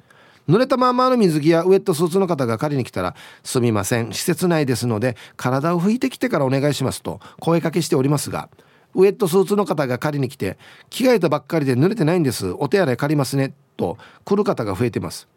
[0.50, 8.50] 濡れたまんまの水着やウェットスーツの方が借りに来たら「すみません施設内ですので体を拭いてきてからお願いします」と声かけしておりますが
[8.96, 10.58] ウェットスーツの方が借りに来て
[10.92, 12.54] 「着替えたばっかりで濡れてないんです。
[12.58, 15.30] お手洗い借りますね」と来る方が増えてます。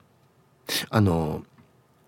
[0.91, 1.45] あの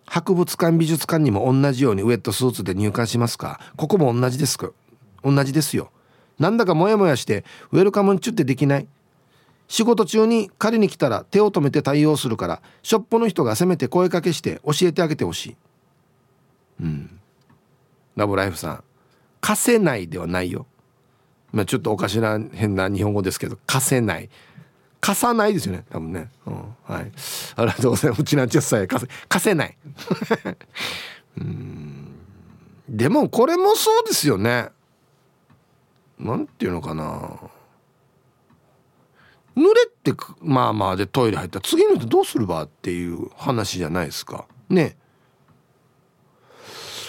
[0.05, 3.61] 博物館美術館にも同じようにウェットスーツで入館しますか？
[3.77, 4.59] ここも同じです
[5.23, 5.93] 同じですよ。
[6.39, 8.89] なんだかモヤモヤしてウェルカムンチュってできない？
[9.69, 15.57] 仕事中に借りに来たら手を止めて対応するからショップの人がせめて声かけして教えてあげてほしい。
[16.83, 17.21] うん。
[18.17, 18.85] ラブライフさん。
[19.41, 20.67] 貸せないではないよ。
[21.53, 24.29] まあちょっとおかしな変な日本語ですけど貸せない。
[25.01, 25.85] 貸さないですよね。
[25.91, 26.55] 多分ね、うん、
[26.85, 27.13] はい。
[27.57, 28.21] ありがとうございます。
[28.23, 29.77] うちなん10歳貸せ貸せない。
[31.39, 32.09] うん。
[32.89, 34.71] でもこれもそうですよね。
[36.19, 37.31] なんていうのかな。
[39.57, 44.47] 濡れってまあまあでトイレ入ったら次の人どうするばっていう話じゃないですか。
[44.69, 44.97] ね。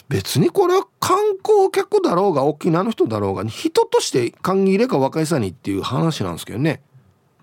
[0.08, 6.82] 別にこれは観光客だろうが沖縄の人だろうが人として歓迎入れか若いさにっていう話なんですけどね。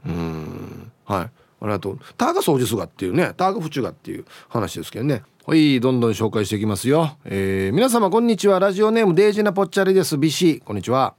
[0.06, 0.92] うん。
[1.04, 1.24] はい。
[1.24, 1.30] あ
[1.62, 1.98] りがとう。
[2.16, 5.22] ターが掃除すがっていうねターが府中がっていう話ですけどね。
[5.44, 8.60] はいどんどん紹介していきますよ、えー、皆様こんにちは。
[8.60, 10.16] ラジオネームデイジナポッチャリです。
[10.16, 11.14] ビシこんにちは。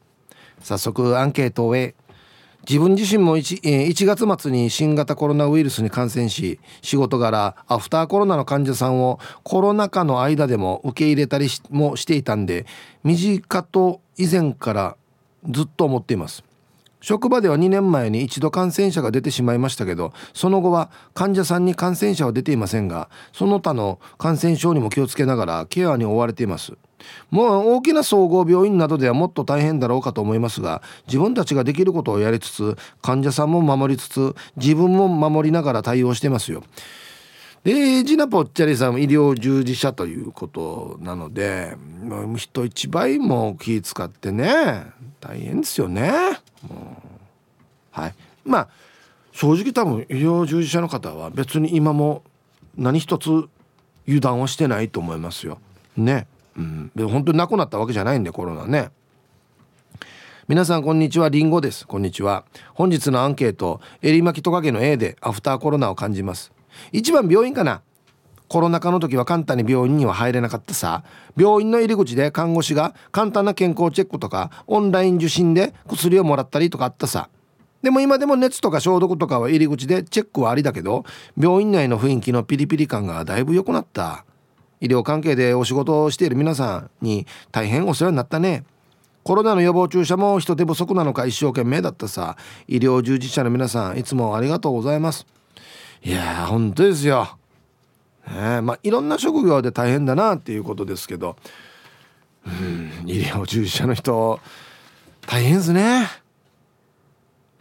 [0.63, 1.95] 早速アンケートへ
[2.67, 12.65] 自分自身も 1, 1月末に新型コロナウイルスに感染し仕事柄アフターコロナの患者さんをコロナ禍の間でも受け入れたりもしていたんで
[13.03, 14.95] 身近と以前から
[15.49, 16.43] ずっと思っています。
[17.01, 26.77] 職場では2年前に一度感染者が出てしまいましたけどその後は患者さんに感染者は出ていませんがその他の感染症にも気をつけながらケアに追われています。
[27.31, 36.63] もう大きな総合病院などではもっと大変だろうかと思いますが自分たちができることをやりつつ患者さんも守りつつ自分も守りながら対応してますよ。
[37.63, 41.77] でジナポッチャリさんも医療従事者ということなので
[42.35, 44.85] 人一倍も気使ってね
[45.21, 46.11] 大変ですよね。
[47.91, 48.67] はいまあ
[49.31, 52.23] 正直多分医療従事者の方は別に今も
[52.77, 53.47] 何一つ
[54.07, 55.59] 油断はしてないと思いますよ。
[55.95, 56.27] ね。
[56.57, 58.91] うん、で本当になくなったわけじゃないんでコロナね。
[60.47, 61.29] 皆さんこんにちは。
[61.29, 61.87] りんごです。
[61.87, 62.43] こんにちは。
[62.73, 66.51] 本日のアンケート襟巻きトカゲの A でアフターコロナを感じます。
[66.91, 67.81] 一番病院かな？
[68.49, 71.03] コロナ禍の時は簡単に病院には入れなかったさ。
[71.37, 77.29] 病院の入り口で看護師が簡単な健康チェックとかオンライン受診で薬をもらったりとかあったさ。
[77.81, 81.05] でも今でも熱とか消毒とかは入り口でチェックはありだけど
[81.37, 84.25] 病院内の雰囲気のピリピリ感がだいぶ良くなった。
[84.83, 88.65] 医療関係でお仕事をしている皆さんに大変お世話になったね。
[89.23, 92.35] コロナの予防注射も人手不足なのか一生懸命だったさ。
[92.67, 95.25] 医療従事者の皆さんいつもありがとうございます。
[96.03, 97.37] いやー本当ですよ、
[98.27, 101.37] ね、まあいろんな職業で大変だなっていうことですけど。
[102.45, 104.41] うん医療従事者の人
[105.25, 106.07] 大変ですね。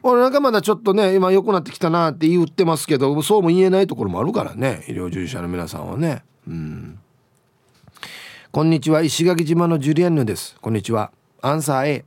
[0.02, 6.24] 俺なんかまだちょっとね今良くなってきたなって言ってますけどそうも言えないところもあるからね医療従事者の皆さんはね。
[6.48, 6.98] うん。
[8.54, 10.58] こんにちは石垣島のジュリアンヌです。
[10.60, 12.04] こんにちはアンサー A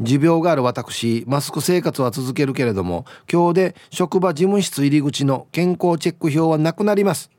[0.00, 7.30] 持病がある私マスク生活は続けるけれども今日で職場事務室入り口の健康チェック表はなくなります。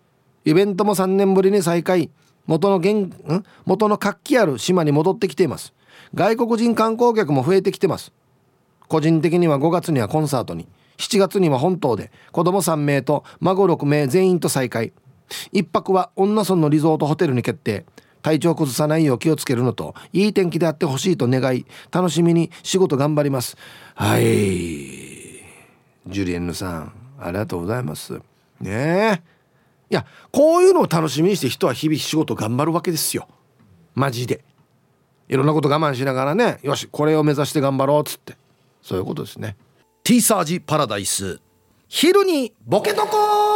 [0.45, 2.11] イベントも3年ぶりに再開。
[2.45, 2.79] 元の
[3.65, 5.73] 元の活気ある島に戻ってきています。
[6.13, 8.13] 外国人観光客も増えてきてます。
[8.89, 10.67] 個人的には5月にはコンサートに。
[10.97, 12.11] 7月には本島で。
[12.31, 14.93] 子供3名と孫6名全員と再会
[15.51, 17.85] 1泊は女村のリゾートホテルに決定。
[18.23, 23.55] 体調崩さないよう気をつけるのといい天気であってほしいと願い楽しみに仕事頑張ります。
[23.93, 24.23] はい。
[26.07, 28.13] ジュリエンヌさんありがとうございます。
[28.59, 29.21] ね。
[29.21, 29.21] え
[29.91, 33.27] いやこういうのを楽しみにして人は日々仕事頑張るわけですよ。
[33.93, 34.43] マジで。
[35.29, 38.35] いろんなこと我慢しながらねよしこれを目指して頑張ろうっつって。
[38.81, 39.57] そういうことですね。
[40.03, 41.39] T サージパラダイス。
[41.89, 43.52] 昼にボケとこ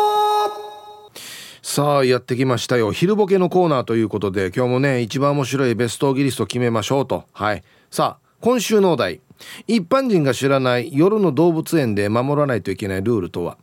[1.77, 2.91] さあやってきましたよ。
[2.91, 7.25] 昼ボケのコーナーということで今日もね一番面白いベストギリスト決めましょうと。
[7.33, 7.63] はい。
[7.91, 9.21] さあ今週のお題。
[9.67, 13.59] 一般人が知らない夜の動物園で守らないといけないルールとは？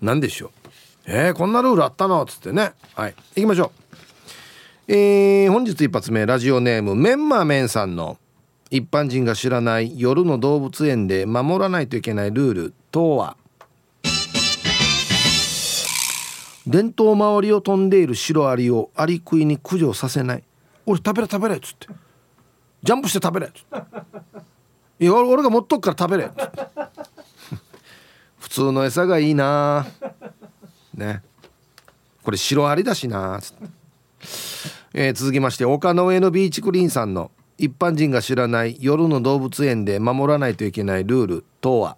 [0.00, 0.50] 何でしょう？
[1.06, 2.72] えー、こんなルールあったのっつってね。
[2.96, 3.14] はい。
[3.36, 3.70] 行きましょ
[4.88, 4.92] う。
[4.92, 6.26] えー、本日一発目。
[6.26, 8.18] ラジオネームメンマーメンさんの
[8.70, 13.36] 一般人が知らない夜の動物園で守らないといけないルールとは？
[16.66, 20.42] 伝統周りを飛んでいるシロアリをアリ食いに駆除させない。
[20.86, 21.88] 俺食べれ食べれっつって。
[22.82, 23.64] ジャンプして食べれっつっ
[24.98, 25.04] て。
[25.04, 26.58] いや俺が持っとくから食べれっつって。
[28.38, 29.86] 普通の餌がいいな。
[30.94, 31.22] ね。
[32.22, 33.64] これシロアリだしなつって、
[34.94, 41.96] えー、続きまして丘の上のビーチクリーンさんの一般人が知らない夜の動物園で守らないといけないルールとは？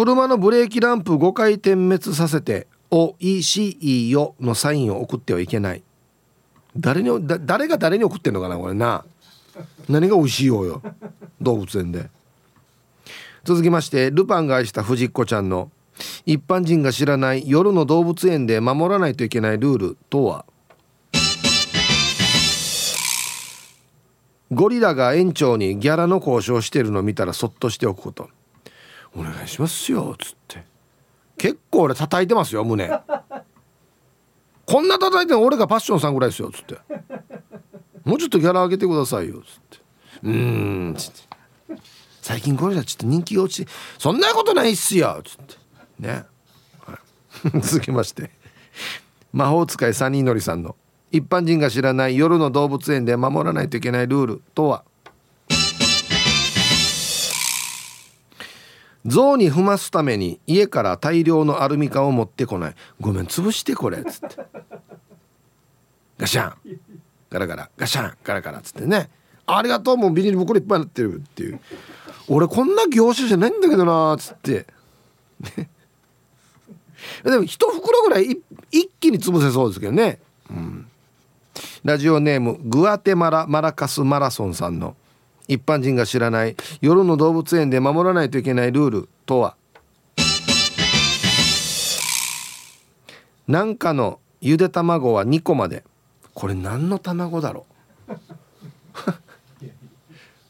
[0.00, 5.82] 車のブレーキランプ5回点滅させて「おいしいよ」のサインを送ってはいけない。
[6.74, 9.04] 誰に誰が誰に送ってんのかなこれな。
[9.90, 10.80] 何が「おいしいよ」よ。
[11.42, 12.08] 動物園で。
[13.44, 15.70] 続きましてルパンが愛した藤子ちゃんの
[16.24, 20.46] 一般人が知らない夜の動物園で守らないといけないルールとは。
[24.50, 28.30] ゴリラが園長にギャラの交渉してるのを見たらそっとしておくこと。
[29.14, 30.64] お願いしますよ」つって。
[31.36, 32.88] 結構俺叩いてますよ胸。
[34.66, 36.78] こんな叩いてん俺がパッションさんぐらいですよっつって。
[38.04, 39.78] もうちょっとギャラ上げてくださいよっつって。
[40.22, 41.80] うんつって。
[42.20, 45.56] 最近これじゃちょっと人気が落ちてそんなことないっすよっつって。
[45.98, 46.24] ね、
[46.84, 46.98] は
[47.54, 48.30] い、 続きまして。
[49.32, 50.76] 魔法使いサニーのりさんの
[51.10, 54.84] 一般人が知らない夜の動物園で守らないといけないルールとは？
[59.06, 62.74] 象に踏ますために家から大量のアルミ缶を持ってこない。
[63.00, 64.36] ごめん潰してこれっつって。
[66.18, 66.80] ガシャン。
[67.30, 67.70] ガラガラ。
[67.76, 68.16] ガシャン。
[68.22, 68.58] ガラガラ。
[68.58, 69.08] っつってね。
[69.46, 71.60] ありがとうもうビニール袋いっぱいになってるっていう。
[72.28, 74.66] 俺こんな業者じゃないんだけどなっつって。
[77.24, 78.38] でも一袋ぐらい
[78.70, 80.20] 一気に潰せそうですけどね、
[80.50, 80.86] うん、
[81.82, 84.96] ラジオネームグアテマラマラカスマラソンさんの。
[85.50, 89.56] 一般人が知らない夜の動物園で守らないといけないルールとは？
[93.48, 95.82] なんかのゆで卵は2個まで。
[96.34, 97.66] これ何の卵だろ
[98.08, 98.12] う？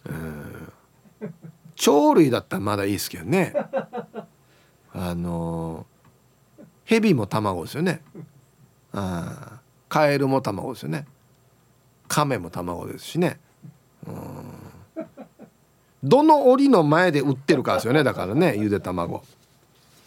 [1.83, 3.55] 鳥類だったらまだいいですけどね。
[4.93, 5.87] あの
[6.85, 8.03] ヘビも卵ですよね。
[8.93, 11.07] あカエルも卵ですよね。
[12.07, 13.41] カメも卵ですしね。
[14.07, 14.70] うん。
[16.03, 18.05] どの檻の前で売ってるかですよね。
[18.05, 19.23] だからねゆで卵。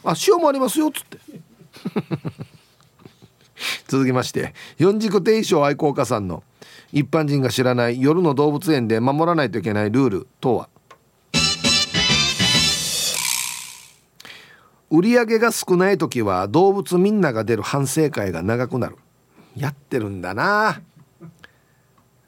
[0.04, 1.18] あ塩もありますよっつって。
[3.88, 6.44] 続きまして四軸定称愛好家さんの
[6.91, 10.70] 一般人が知らない夜の動物園で守らないといけないルールとは？
[14.89, 18.98] 売り上げが少ない時は動物みんなが出る反省会が長くなる。
[19.56, 20.82] やってるんだな。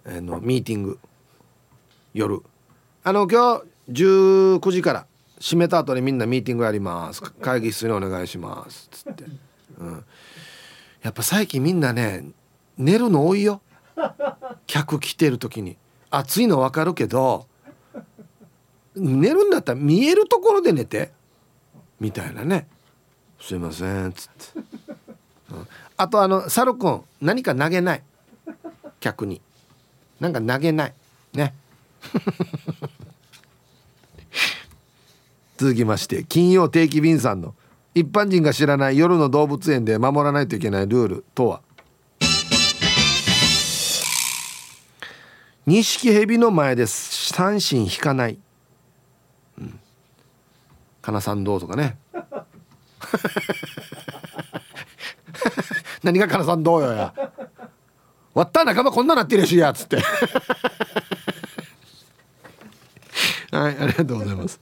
[0.04, 1.00] あのミーティング。
[2.14, 2.42] 夜。
[3.08, 5.06] あの今日19時から
[5.40, 7.22] 閉めた後にみんなミーティングやります。
[7.22, 8.90] 会議室にお願いします。
[8.90, 9.26] つって、
[9.78, 10.06] うん、
[11.04, 12.26] やっぱ最近みんなね
[12.80, 13.62] 寝るの多いよ。
[14.66, 15.78] 客来てる時に。
[16.10, 17.46] 暑いの分かるけど
[18.96, 21.12] 寝るんだったら見えるところで寝て。
[22.00, 22.68] みたいなね。
[23.40, 24.14] すいません。
[24.14, 24.60] つって、
[25.52, 28.04] うん、あとあのサルくん何か投げない。
[29.00, 29.44] 客に。
[30.20, 30.94] なんか投げない。
[31.34, 31.54] ね。
[35.58, 37.56] 続きまして金曜定期便さんの
[37.94, 41.62] 一般人が知らない夜の動物園で守らないといけないルールとは
[45.66, 48.38] 錦蛇の前で三振引かない、
[49.58, 49.80] うん、
[51.02, 51.60] かなさんどう？
[51.60, 51.98] とかね
[56.04, 57.14] 何がかなさんどうよや
[58.34, 59.98] 割った仲間こんななってるしやっつって。
[63.52, 64.60] はいありがとうございます。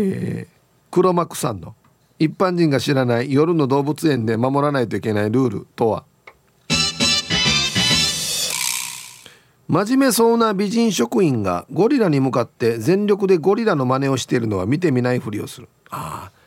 [0.00, 0.54] えー、
[0.92, 1.74] 黒幕さんの
[2.20, 6.04] 一般人が知らない夜の動物園で守らないといけないルールとは？
[9.68, 15.68] 真面目そうな美人職員がゴリラに向かって全力でゴリラの真似をしているのは見てみないふりをする。
[15.90, 16.38] ああ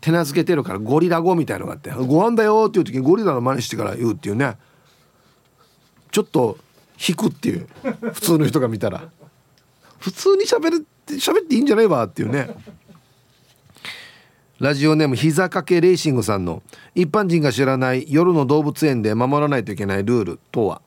[0.00, 4.56] 手なずけてるからゴリラ語みたいのがあって「ご飯だよ」っていう時にゴリラの真似してから言うっていうね。
[6.10, 6.58] ちょっと
[7.08, 7.68] 引くっていう
[8.12, 9.02] 普通の人が見たら。
[9.98, 12.48] 普通に喋るって喋っていいんじゃないわっていうね。
[14.60, 16.62] ラジオネーム膝掛けレーシングさんの
[16.94, 20.82] 一般人が知らない夜の動物園で守らないといけないルールとは？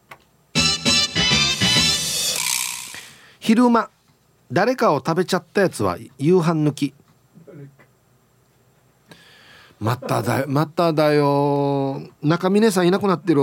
[3.39, 3.89] 昼間
[4.51, 6.93] 誰かを食べちゃったやつは夕飯抜き。
[9.79, 11.99] まただよまただよ。
[12.21, 13.41] 中峰さんいなくなってる。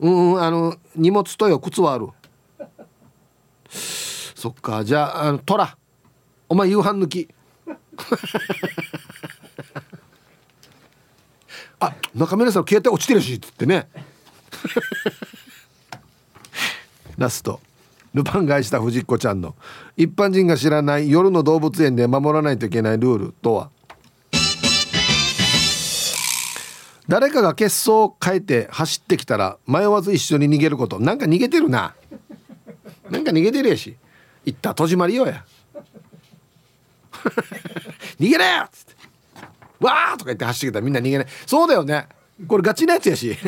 [0.00, 2.08] うんうんあの荷物とよ靴はある。
[3.70, 5.78] そっかじゃああのトラ
[6.50, 7.30] お前夕飯抜き。
[11.80, 13.88] あ中村さん携帯落ちてるしっつってね。
[17.16, 17.60] ラスト。
[18.14, 19.54] ルパン返した藤子ちゃんの。
[19.96, 23.70] 一般人が知らない夜の動物園で守らないといけないルールとは？
[27.06, 30.98] 誰かが血相を変えて走ってきたら迷わず一緒に逃げること。
[30.98, 31.94] なんか逃げてるな。
[33.10, 33.96] なんか逃げてるやし。
[34.44, 35.44] 行った戸締まりよや。
[38.20, 38.94] 逃げれっつって
[39.80, 41.26] 「わー!」とか言って走ってきたらみんな逃げない。
[41.46, 42.08] そうだよね。
[42.46, 43.36] これガチなやつやし。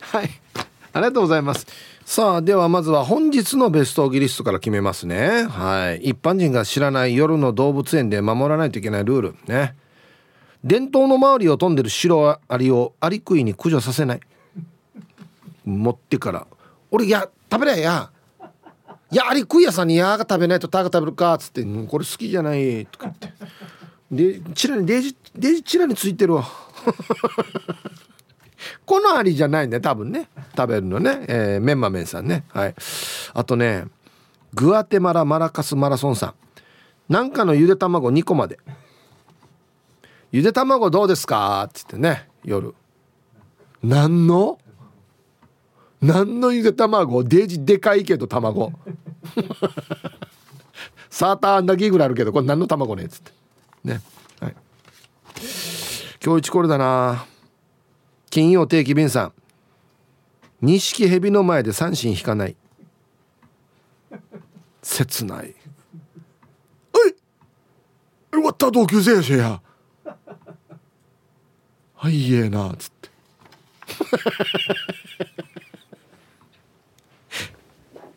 [0.00, 0.30] はい。
[0.92, 1.66] ありがとうございます。
[2.04, 5.44] さあではまずは本日のベストギリストから決めますね。
[5.44, 6.10] はい。
[6.10, 9.34] 一般人が知らない夜の動物園で守らないといけないルール。
[9.46, 9.76] ね。
[10.64, 14.20] 伝統の周りを飛んでる白アリをアリ食いに駆除させない。
[15.64, 16.46] 持ってから
[16.90, 18.10] 「俺いや食べれや。
[19.12, 23.32] いやアリ食い屋さんにやが食べないとタが食べるか」っつって「これ好きじゃない」とか言って。
[24.10, 26.44] でチラにデージデージチラについてるわ。
[28.84, 30.28] このアリじゃないね多分ね。
[30.56, 32.44] 食べるのね、えー、メンマメンさんね。
[32.48, 32.74] はい。
[33.34, 33.86] あとね
[34.54, 36.34] グアテマラマラカスマラソンさん。
[37.12, 38.58] なんかのゆで卵2個まで。
[40.32, 42.74] ゆで卵どうですか?」って言ってね夜。
[43.82, 44.58] 何の？
[46.00, 47.22] 何のゆで卵？
[47.24, 48.72] デージでかいけど卵。
[51.10, 53.04] サーターアンダギーぐらいあるけどこれ何の卵ね？
[53.04, 53.32] っつって。
[53.84, 54.00] ね。
[54.40, 54.56] はい。
[56.24, 57.26] 今日一これだな。
[58.30, 59.32] 金曜定期便さん。
[60.62, 62.56] 錦蛇の前で三振引かない。
[64.82, 65.54] 切ない。
[66.94, 67.14] おい
[68.32, 69.22] 終わった同級生や。
[69.22, 69.60] しや
[71.94, 72.70] はいええな。
[72.70, 73.10] っつって。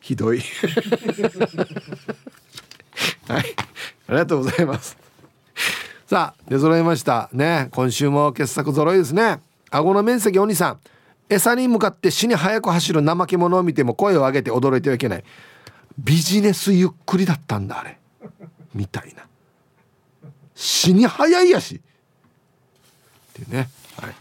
[0.03, 0.41] ひどい。
[3.29, 3.45] はい。
[4.07, 4.97] ありがとうございます。
[6.07, 7.29] さあ出揃いました。
[7.31, 7.69] ね。
[7.71, 9.39] 今週も傑作揃いですね。
[9.71, 10.79] 顎の面積お兄さん。
[11.29, 15.23] 餌に向かって死に早く走る怠け者を見ても声を上げて驚いてはいけない。
[15.97, 17.97] ビジネスゆっくりだったんだあれ。
[18.75, 19.25] みたいな。
[20.53, 21.75] 死に早いやし。
[23.41, 23.69] ってね、
[24.01, 24.15] はい、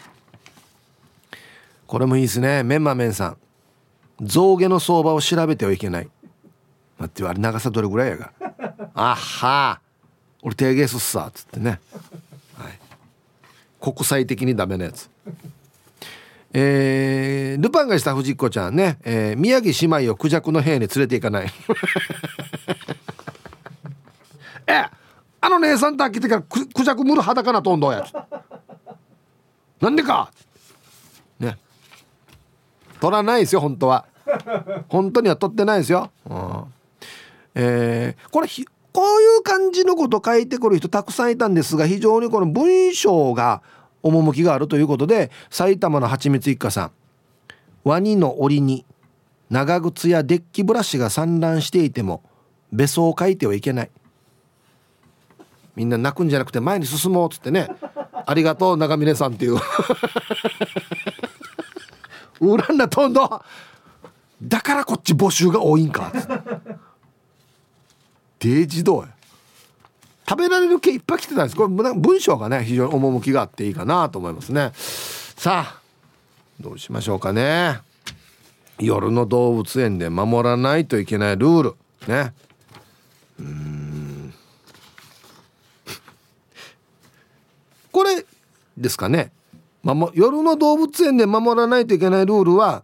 [1.89, 2.63] これもいいですね。
[2.63, 3.37] メンマメンさん。
[4.23, 6.09] 象牙の相場を調べてはいけない。
[6.99, 8.33] 待ってあれ長さどれぐらいやが。
[8.95, 9.81] あは
[10.43, 11.81] 俺低ゲースっさっつってね、
[12.57, 12.79] はい、
[13.81, 15.11] 国際的にダメなやつ。
[16.55, 21.47] えー、ルパンがした藤子ちゃんね、えー、宮城姉妹をクジャクの部屋に連れて行かない。
[24.67, 24.85] え
[25.41, 28.07] あの姉さんと来てからクジャクむる裸なとんどや。
[29.81, 30.31] なんでか。
[31.41, 31.59] ね。
[33.01, 34.05] 取らないですよ本当は。
[34.89, 36.65] 本当には取ってないですよ、うん、
[37.55, 38.49] えー、これ
[38.93, 43.63] こういう感じのこと書いてくる人たくさんいたんですが非常にこの文章が
[44.03, 46.91] 趣があるということで埼玉のはちみつ一家さん。
[47.85, 48.85] ワニの檻に
[49.51, 52.23] 長靴やデッキブラシが散乱していても
[52.73, 53.91] べそを書いてはいけない。
[55.75, 57.69] みんな泣くんじゃなくて前に進もうっつってね。
[58.25, 59.55] ありがとう長峰さんっていう。
[62.41, 63.43] ウーランナトンド
[64.43, 66.13] だからこっち募集が多いんか。
[68.41, 69.07] デジド
[70.29, 71.57] 食べられる系いっぱい来てたんです。
[71.57, 74.73] これ文章がね非常に趣があっていいかなと思いますね。
[74.75, 75.81] さあ
[76.61, 77.81] どうしましょうかね。
[78.81, 81.75] 夜の動物園で守らないといけないルール。
[82.09, 82.33] ね。
[83.39, 84.35] うん。
[87.93, 88.25] これ
[88.77, 89.31] ですかね、
[89.83, 92.83] ま、夜の動物園で守らないといけないルールは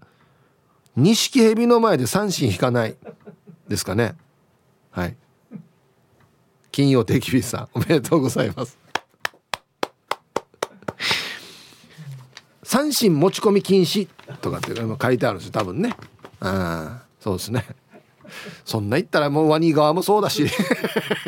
[0.98, 2.96] 錦蛇の前で三振引かない。
[3.68, 4.16] ですかね。
[4.90, 5.16] はい。
[6.72, 8.76] 金曜定期日さんおめでとうございます。
[12.64, 14.08] 三振持ち込み禁止
[14.40, 15.94] とかって書いてあるんですよ多分ね。
[16.40, 17.64] ああそうですね。
[18.64, 20.46] そんな言ったらもうワニ側もそうだし。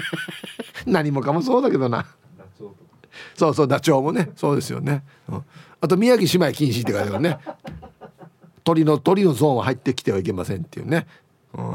[0.84, 2.06] 何もかもそうだけどな。
[3.36, 5.44] そうそうダチョウもねそうですよね、うん、
[5.80, 7.38] あと宮城姉妹禁止って書いてあるね。
[8.70, 11.08] 鳥の鳥のゾーンは入ってきてはいけませんっていうね、
[11.54, 11.74] うん、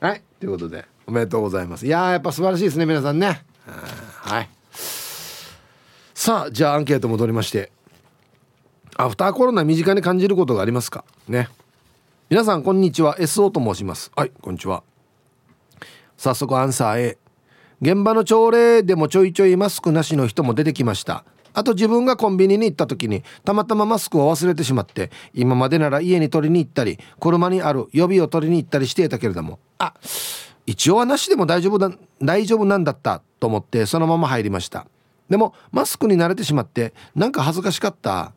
[0.00, 0.22] はい。
[0.40, 1.86] ということでおめでとうございます。
[1.86, 3.44] いややっぱ素晴らしいですね皆さんね。
[4.22, 4.48] はい。
[6.14, 7.70] さあじゃあアンケート戻りまして。
[8.96, 11.04] アフターコロナ身近に感じることがありますか？
[11.28, 11.48] ね。
[12.28, 13.16] 皆さんこんにちは。
[13.18, 14.10] SO と申します。
[14.16, 14.82] はいこんにちは。
[16.16, 17.18] 早速アンサー A
[17.80, 21.24] 現場の朝礼でもちょいちょいマスクなしの人も出てきました。
[21.56, 29.94] あと自分がコンビニに行った時にたまたまマスクを忘れてしまって今までなら家に取りに行ったり車にある予備を取りに行ったりしていたけれどもあ
[30.66, 31.90] 一応はなしでも大丈夫だ
[32.20, 34.86] 大丈夫なんだったと思ってそのまま入りました。
[35.30, 38.32] でもマスクに慣れてしまってなんか恥ずかしかった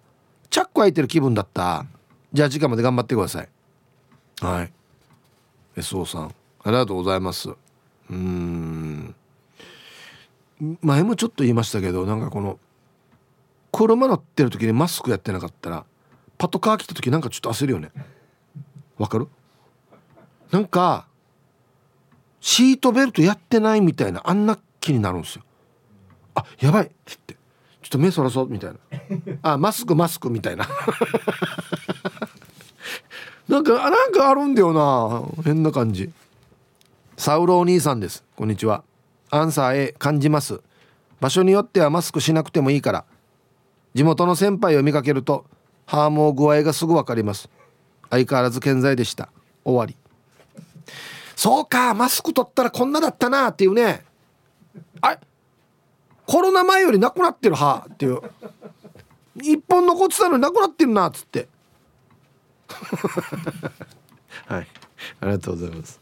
[0.49, 1.85] チャック開いてる気分だった
[2.31, 3.49] じゃあ時間まで頑張ってください。
[4.39, 4.71] はい。
[5.75, 6.23] SO さん
[6.63, 7.49] ありがとうございます。
[8.09, 9.13] うん。
[10.81, 12.59] 前もちょっと言いましたけどなんかこの
[13.87, 15.85] 車乗ってる時にマスクやってなかったら
[16.37, 17.91] パトカー来た時なんかちょっと焦るよね。
[18.97, 19.29] わかる？
[20.51, 21.07] なんか
[22.41, 25.43] シートベルトやってないみたいなあんな気になるんですよ。
[26.35, 26.87] あやばい！
[26.87, 26.89] っ
[27.25, 27.37] て。
[27.81, 28.77] ちょっと目そらそうみたいな。
[29.41, 30.67] あマスクマスクみたいな。
[33.47, 36.11] なんかなんかあるんだよな変な感じ。
[37.15, 38.25] サウロお兄さんです。
[38.35, 38.83] こんにちは。
[39.29, 40.59] アンサー A 感じます。
[41.21, 43.05] 場所によってはマスクしなくてもいいから。
[43.93, 45.45] 地元の先輩を見かけると
[45.85, 47.49] ハーモー具合がすぐ分かります。
[48.09, 49.29] 相変わらず健在でした。
[49.63, 49.95] 終わり。
[51.35, 54.03] そうかマスク取ったらこんなだったなっていうね。
[55.01, 55.17] あ
[56.27, 58.21] コロナ前よりなくなってる歯っていう。
[59.41, 61.47] 一本残ってたのになくなってるなっつって。
[64.45, 64.67] はい。
[65.21, 65.99] ありがとうございます。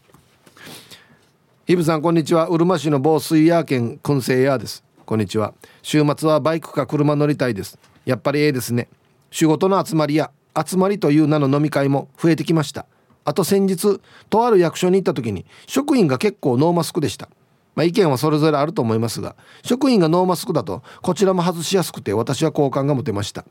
[1.68, 2.48] イブさんこんにちは。
[2.48, 5.54] うるま市の防水ヤー県燻製屋ですこんにちは。
[5.84, 7.80] 週末はバイクか車乗りたいです。
[8.06, 8.90] やっぱりええですね。
[9.32, 12.86] 仕事の集まりや集まりという名の飲み会も増えてきました。
[13.24, 17.30] あと先日とある役所に行った時に職員が結構ノーマスクでした。
[17.74, 23.46] まあ、意見はそれぞれあると思いますが職員がノーマスクだとこちらも外しやすくて私は好感が持てました。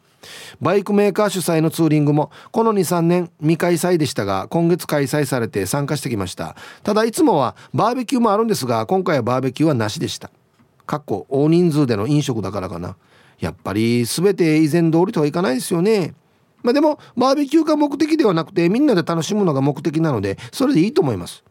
[0.60, 6.54] バイクメーカー主催のツーリングもこの23年未開催でしたが今月開催されて参加してきました。
[6.82, 10.30] ただいつもはバーベキューもあるんですが今回はバーベキューはなしでした。
[10.86, 12.96] かっこ大人数での飲食だからかな。
[13.40, 16.14] やっぱり全て以前通りとはいかないですよね。
[16.62, 21.44] まあでもバーベキューが目的ではなくてみんなで楽しむのが目的なのでそれでいいと思います。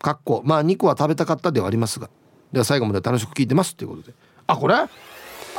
[0.00, 2.08] かっこまあ肉は食べたかったではありますが。
[2.52, 4.14] では最後まで楽しく聞いてますということで。
[4.46, 4.74] あこれ？
[4.74, 4.86] あ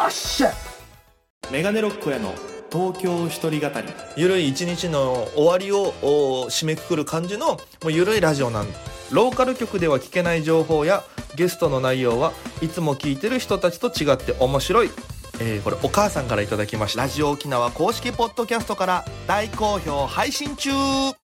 [0.08, 0.52] っしゃ
[1.52, 2.34] メガネロックへの
[2.72, 3.88] 東京一人語り。
[4.16, 5.92] ゆるい一日の終わりを
[6.50, 8.68] 締めくくる感じのもうゆるいラジオなん
[9.12, 11.04] ローカル局では聞けない情報や
[11.36, 14.90] ゲストの内容はいつも聞いてる人たちと違って面白い、
[15.40, 17.02] えー、これお母さんから頂きました。
[17.02, 21.19] ラジオ沖縄公式ポッドキャストから大好評配信中。